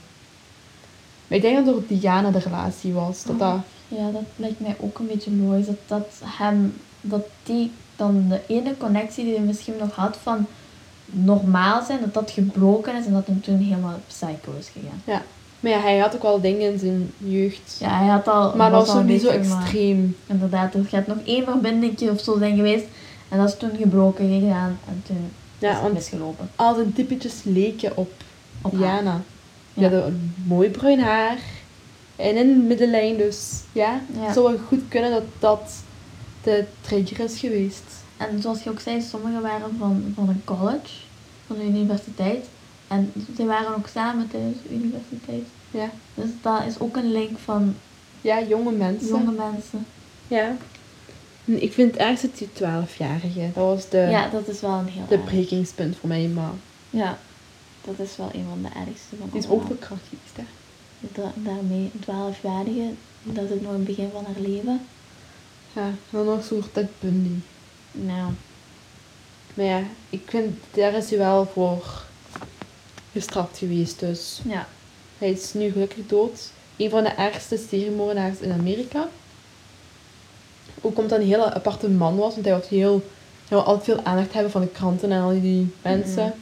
Maar 1.27 1.37
ik 1.37 1.43
denk 1.43 1.55
dat 1.55 1.65
door 1.65 1.83
Diana 1.87 2.31
de 2.31 2.39
relatie 2.39 2.93
was. 2.93 3.23
Dat 3.23 3.39
dat... 3.39 3.59
Ja, 3.87 4.11
dat 4.11 4.23
lijkt 4.35 4.59
mij 4.59 4.75
ook 4.79 4.99
een 4.99 5.07
beetje 5.07 5.31
logisch. 5.31 5.65
Dat, 5.65 5.77
dat 5.87 6.07
hem, 6.23 6.73
dat 7.01 7.25
die 7.43 7.71
dan 7.95 8.25
de 8.29 8.39
ene 8.47 8.77
connectie 8.77 9.23
die 9.25 9.35
hij 9.35 9.43
misschien 9.43 9.73
nog 9.79 9.95
had 9.95 10.17
van 10.23 10.45
normaal 11.05 11.83
zijn, 11.83 11.99
dat 11.99 12.13
dat 12.13 12.31
gebroken 12.31 12.95
is 12.95 13.05
en 13.05 13.13
dat 13.13 13.25
hem 13.27 13.41
toen 13.41 13.57
helemaal 13.57 13.99
psycho 14.07 14.51
is 14.59 14.69
gegaan. 14.73 15.21
Maar 15.59 15.71
ja, 15.71 15.79
hij 15.79 15.97
had 15.97 16.15
ook 16.15 16.21
wel 16.21 16.41
dingen 16.41 16.71
in 16.71 16.79
zijn 16.79 17.11
jeugd. 17.17 17.77
Ja, 17.79 17.97
hij 17.97 18.07
had 18.07 18.27
al... 18.27 18.55
maar 18.55 18.71
dat 18.71 18.87
was 18.87 18.95
een 18.95 19.05
niet 19.05 19.21
zo 19.21 19.27
maar 19.27 19.37
extreem. 19.37 20.15
Inderdaad, 20.27 20.73
er 20.73 20.85
gaat 20.85 21.07
nog 21.07 21.17
één 21.25 21.43
verbindingje 21.43 22.11
of 22.11 22.19
zo 22.21 22.37
zijn 22.37 22.55
geweest 22.55 22.85
en 23.29 23.37
dat 23.37 23.47
is 23.47 23.57
toen 23.57 23.71
gebroken 23.77 24.39
gegaan 24.39 24.79
en 24.87 25.01
toen 25.05 25.15
is 25.17 25.67
Ja, 25.67 25.69
het 25.73 25.81
want 25.81 25.93
misgelopen. 25.93 26.49
al 26.55 26.75
zijn 26.75 26.93
typetjes 26.93 27.33
leken 27.43 27.97
op 27.97 28.11
Op 28.61 28.71
haar. 28.71 28.79
Diana. 28.81 29.21
Die 29.73 29.83
Ja. 29.83 29.89
hadden 29.89 30.05
een 30.07 30.33
mooi 30.47 30.69
bruin 30.69 30.99
haar. 30.99 31.37
En 32.15 32.35
in 32.37 32.47
de 32.47 32.65
middenlijn, 32.67 33.17
dus 33.17 33.59
ja. 33.71 34.01
Ja. 34.13 34.23
Het 34.25 34.33
zou 34.33 34.45
wel 34.51 34.57
goed 34.67 34.81
kunnen 34.89 35.11
dat 35.11 35.23
dat 35.39 35.71
de 36.47 36.63
trigger 36.81 37.19
is 37.19 37.39
geweest. 37.39 37.83
En 38.17 38.41
zoals 38.41 38.63
je 38.63 38.69
ook 38.69 38.79
zei, 38.79 39.01
sommigen 39.01 39.41
waren 39.41 39.75
van, 39.79 40.11
van 40.15 40.29
een 40.29 40.41
college, 40.45 40.93
van 41.47 41.55
de 41.57 41.63
universiteit. 41.63 42.45
En 42.87 43.11
ze 43.35 43.45
waren 43.45 43.75
ook 43.75 43.87
samen 43.87 44.27
tijdens 44.29 44.57
de 44.63 44.73
universiteit. 44.73 45.43
Ja, 45.71 45.89
Dus 46.13 46.29
dat 46.41 46.61
is 46.67 46.79
ook 46.79 46.95
een 46.95 47.11
link 47.11 47.37
van 47.37 47.75
ja 48.21 48.41
jonge 48.43 48.71
mensen. 48.71 49.07
jonge 49.07 49.31
mensen. 49.31 49.85
Ja. 50.27 50.55
Ik 51.45 51.73
vind 51.73 51.91
het 51.91 51.99
ergste 52.01 52.29
die 52.37 52.47
12-jarige. 52.47 53.39
Dat 53.53 53.63
was 53.65 53.89
de, 53.89 53.97
ja, 53.97 54.29
dat 54.29 54.47
is 54.47 54.61
wel 54.61 54.71
een 54.77 54.87
heel 54.87 55.05
de 55.09 55.17
brekingspunt 55.17 55.97
voor 55.97 56.09
mij, 56.09 56.27
maar 56.27 56.51
Ja, 56.89 57.17
dat 57.85 57.99
is 58.07 58.17
wel 58.17 58.29
een 58.33 58.45
van 58.49 58.61
de 58.61 58.79
ergste 58.79 59.15
van 59.19 59.29
die 59.31 59.39
is 59.41 59.47
ook 59.47 59.65
verkracht 59.65 60.01
geweest. 60.09 60.35
Hè. 60.35 60.43
Da- 61.21 61.33
daarmee, 61.35 61.91
een 61.93 61.99
12-jarige, 62.03 62.89
dat 63.23 63.49
is 63.49 63.61
nog 63.61 63.71
het 63.71 63.85
begin 63.85 64.09
van 64.13 64.25
haar 64.25 64.41
leven. 64.41 64.81
Ja, 65.77 65.91
dan 66.09 66.25
nog 66.25 66.37
een 66.37 66.43
soort 66.43 66.73
Ted 66.73 66.89
Bundy. 66.99 67.39
Nou, 67.91 68.31
Maar 69.53 69.65
ja, 69.65 69.83
ik 70.09 70.21
vind, 70.25 70.57
daar 70.71 70.93
is 70.93 71.09
hij 71.09 71.17
wel 71.17 71.45
voor 71.45 72.03
gestraft 73.11 73.57
geweest, 73.57 73.99
dus 73.99 74.39
ja. 74.43 74.67
hij 75.17 75.29
is 75.29 75.53
nu 75.53 75.71
gelukkig 75.71 76.07
dood. 76.07 76.51
Een 76.77 76.89
van 76.89 77.03
de 77.03 77.09
ergste 77.09 77.57
seriemoordenaars 77.69 78.39
in 78.39 78.51
Amerika. 78.51 79.09
Ook 80.81 80.97
omdat 80.97 81.17
hij 81.17 81.19
een 81.19 81.33
hele 81.33 81.53
aparte 81.53 81.89
man 81.89 82.17
was, 82.17 82.33
want 82.33 82.45
hij 82.45 82.53
had 82.53 82.67
heel, 82.67 83.03
hij 83.47 83.57
wil 83.57 83.63
altijd 83.63 83.85
veel 83.85 84.03
aandacht 84.05 84.33
hebben 84.33 84.51
van 84.51 84.61
de 84.61 84.67
kranten 84.67 85.11
en 85.11 85.21
al 85.21 85.41
die 85.41 85.73
mensen. 85.81 86.25
Mhm. 86.25 86.35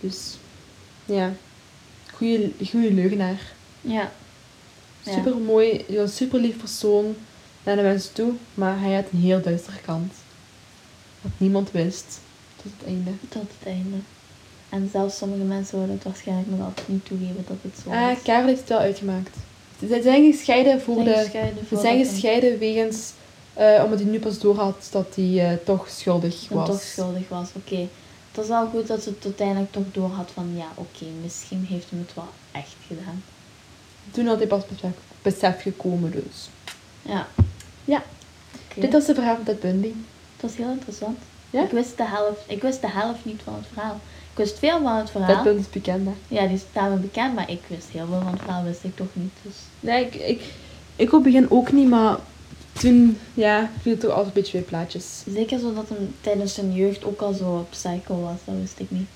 Dus 0.00 0.36
ja, 1.04 1.32
goede, 2.12 2.50
goede 2.70 2.92
leugenaar. 2.92 3.40
Ja. 3.80 4.10
Ja. 5.02 5.12
Super 5.12 5.36
mooi, 5.36 5.84
een 5.88 6.08
super 6.08 6.40
lief 6.40 6.56
persoon 6.56 7.16
naar 7.68 7.76
de 7.76 7.82
mensen 7.82 8.12
toe, 8.12 8.32
maar 8.54 8.80
hij 8.80 8.94
had 8.94 9.04
een 9.12 9.18
heel 9.20 9.40
duistere 9.42 9.78
kant. 9.84 10.12
Wat 11.20 11.32
niemand 11.36 11.70
wist 11.70 12.20
tot 12.62 12.72
het 12.78 12.86
einde. 12.86 13.10
Tot 13.28 13.42
het 13.58 13.66
einde. 13.66 13.96
En 14.68 14.88
zelfs 14.92 15.16
sommige 15.16 15.42
mensen 15.42 15.66
zouden 15.66 15.94
het 15.94 16.04
waarschijnlijk 16.04 16.48
nog 16.50 16.60
altijd 16.66 16.88
niet 16.88 17.04
toegeven 17.06 17.44
dat 17.48 17.56
het 17.62 17.72
zo 17.84 17.90
Ah, 17.90 18.10
is. 18.10 18.22
Karel 18.22 18.46
heeft 18.46 18.60
het 18.60 18.68
wel 18.68 18.78
uitgemaakt. 18.78 19.36
Ze 19.88 20.00
zijn 20.02 20.32
gescheiden 20.32 20.80
voor 20.80 20.94
Zijn 20.94 21.06
de. 21.06 21.14
gescheiden 21.14 21.66
Ze 21.68 21.78
zijn 21.80 22.04
gescheiden 22.06 22.58
wegens. 22.58 23.12
eh, 23.54 23.80
omdat 23.84 24.00
hij 24.00 24.08
nu 24.10 24.18
pas 24.18 24.38
doorhad 24.38 24.88
dat 24.90 25.14
hij 25.14 25.50
eh, 25.50 25.56
toch 25.64 25.88
schuldig 25.90 26.50
en 26.50 26.56
was. 26.56 26.68
toch 26.68 26.80
schuldig 26.80 27.28
was. 27.28 27.48
Oké. 27.54 27.76
Het 28.28 28.46
was 28.46 28.48
wel 28.48 28.66
goed 28.68 28.86
dat 28.86 29.02
ze 29.02 29.08
het 29.08 29.24
uiteindelijk 29.24 29.72
toch 29.72 29.82
door 29.92 30.10
had 30.10 30.30
van 30.34 30.52
ja, 30.56 30.66
oké, 30.74 31.04
misschien 31.22 31.66
heeft 31.68 31.90
hem 31.90 31.98
het 32.06 32.14
wel 32.14 32.28
echt 32.52 32.74
gedaan. 32.86 33.22
Toen 34.10 34.26
had 34.26 34.38
hij 34.38 34.46
pas 34.46 34.62
besef, 34.66 34.90
besef 35.22 35.62
gekomen, 35.62 36.10
dus. 36.10 36.48
Ja. 37.02 37.26
Ja. 37.88 38.02
Dit 38.74 38.92
was 38.92 39.06
de 39.06 39.14
verhaal 39.14 39.34
van 39.34 39.44
Ted 39.44 39.60
Bundy. 39.60 39.92
Dat 40.36 40.50
was 40.50 40.56
heel 40.56 40.70
interessant. 40.70 41.18
Ja? 41.50 41.62
Ik 41.62 41.70
wist 41.70 41.96
de 41.96 42.04
helft, 42.06 42.40
ik 42.46 42.62
wist 42.62 42.80
de 42.80 42.90
helft 42.90 43.24
niet 43.24 43.40
van 43.44 43.54
het 43.54 43.66
verhaal. 43.72 44.00
Ik 44.30 44.36
wist 44.44 44.58
veel 44.58 44.80
van 44.82 44.96
het 44.96 45.10
verhaal. 45.10 45.42
Bundy 45.42 45.60
is 45.60 45.70
bekend, 45.70 46.06
hè? 46.06 46.12
Ja, 46.28 46.46
die 46.46 46.56
is 46.56 46.62
daarmee 46.72 46.98
bekend, 46.98 47.34
maar 47.34 47.50
ik 47.50 47.60
wist 47.66 47.88
heel 47.88 48.06
veel 48.06 48.20
van 48.22 48.32
het 48.32 48.42
verhaal, 48.42 48.64
wist 48.64 48.84
ik 48.84 48.96
toch 48.96 49.06
niet. 49.12 49.32
Dus 49.42 49.54
Nee, 49.80 50.04
ik, 50.04 50.14
ik, 50.14 50.42
ik 50.96 51.06
op 51.06 51.24
het 51.24 51.32
begin 51.32 51.50
ook 51.50 51.72
niet, 51.72 51.88
maar 51.88 52.16
toen, 52.72 53.18
ja, 53.34 53.70
viel 53.80 53.92
het 53.92 54.00
toch 54.00 54.10
altijd 54.10 54.26
een 54.26 54.42
beetje 54.42 54.58
bij 54.58 54.68
plaatjes. 54.68 55.22
zeker 55.26 55.58
zo 55.58 55.74
dat 55.74 55.88
hem 55.88 56.14
tijdens 56.20 56.54
zijn 56.54 56.72
jeugd 56.72 57.04
ook 57.04 57.20
al 57.20 57.32
zo 57.32 57.66
psycho 57.70 58.20
was, 58.20 58.38
dat 58.44 58.54
wist 58.60 58.78
ik 58.78 58.90
niet. 58.90 59.08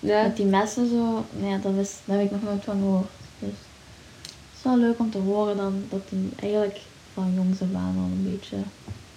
Ja, 0.00 0.22
Met 0.22 0.36
die 0.36 0.46
messen 0.46 0.88
zo, 0.88 1.24
nee, 1.40 1.58
dat, 1.60 1.72
wist, 1.74 1.94
daar 2.04 2.16
heb 2.18 2.26
ik 2.26 2.32
nog 2.32 2.42
nooit 2.42 2.64
van 2.64 2.78
gehoord. 2.78 3.08
Dus 3.38 3.48
het 3.48 4.56
is 4.56 4.62
wel 4.62 4.76
leuk 4.78 4.98
om 4.98 5.10
te 5.10 5.18
horen 5.18 5.56
dan 5.56 5.84
dat 5.90 6.00
hij 6.08 6.50
eigenlijk 6.50 6.78
van 7.18 7.34
jongs 7.34 7.62
af 7.62 7.74
aan 7.74 7.96
al 7.96 8.04
een 8.04 8.30
beetje 8.30 8.56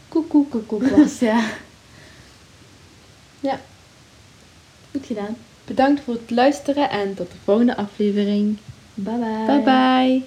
koekoek. 0.07 0.49
koekoek 0.49 0.87
was, 0.87 1.19
ja. 1.19 1.49
Ja. 3.39 3.59
Goed 4.91 5.05
gedaan. 5.05 5.35
Bedankt 5.65 6.01
voor 6.01 6.13
het 6.13 6.29
luisteren 6.29 6.89
en 6.89 7.13
tot 7.13 7.31
de 7.31 7.37
volgende 7.43 7.75
aflevering. 7.75 8.57
Bye 8.93 9.17
bye. 9.17 9.45
Bye 9.45 9.63
bye. 9.63 10.23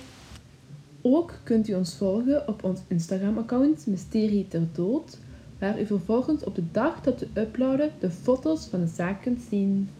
Ook 1.02 1.34
kunt 1.42 1.68
u 1.68 1.74
ons 1.74 1.94
volgen 1.94 2.48
op 2.48 2.64
ons 2.64 2.80
Instagram-account 2.88 3.86
Mysterie 3.86 4.48
ter 4.48 4.66
Dood, 4.72 5.18
waar 5.58 5.80
u 5.80 5.86
vervolgens 5.86 6.44
op 6.44 6.54
de 6.54 6.70
dag 6.72 7.00
dat 7.00 7.20
we 7.20 7.40
uploaden 7.40 7.90
de 7.98 8.10
foto's 8.10 8.66
van 8.70 8.80
de 8.80 8.90
zaak 8.94 9.22
kunt 9.22 9.40
zien. 9.50 9.90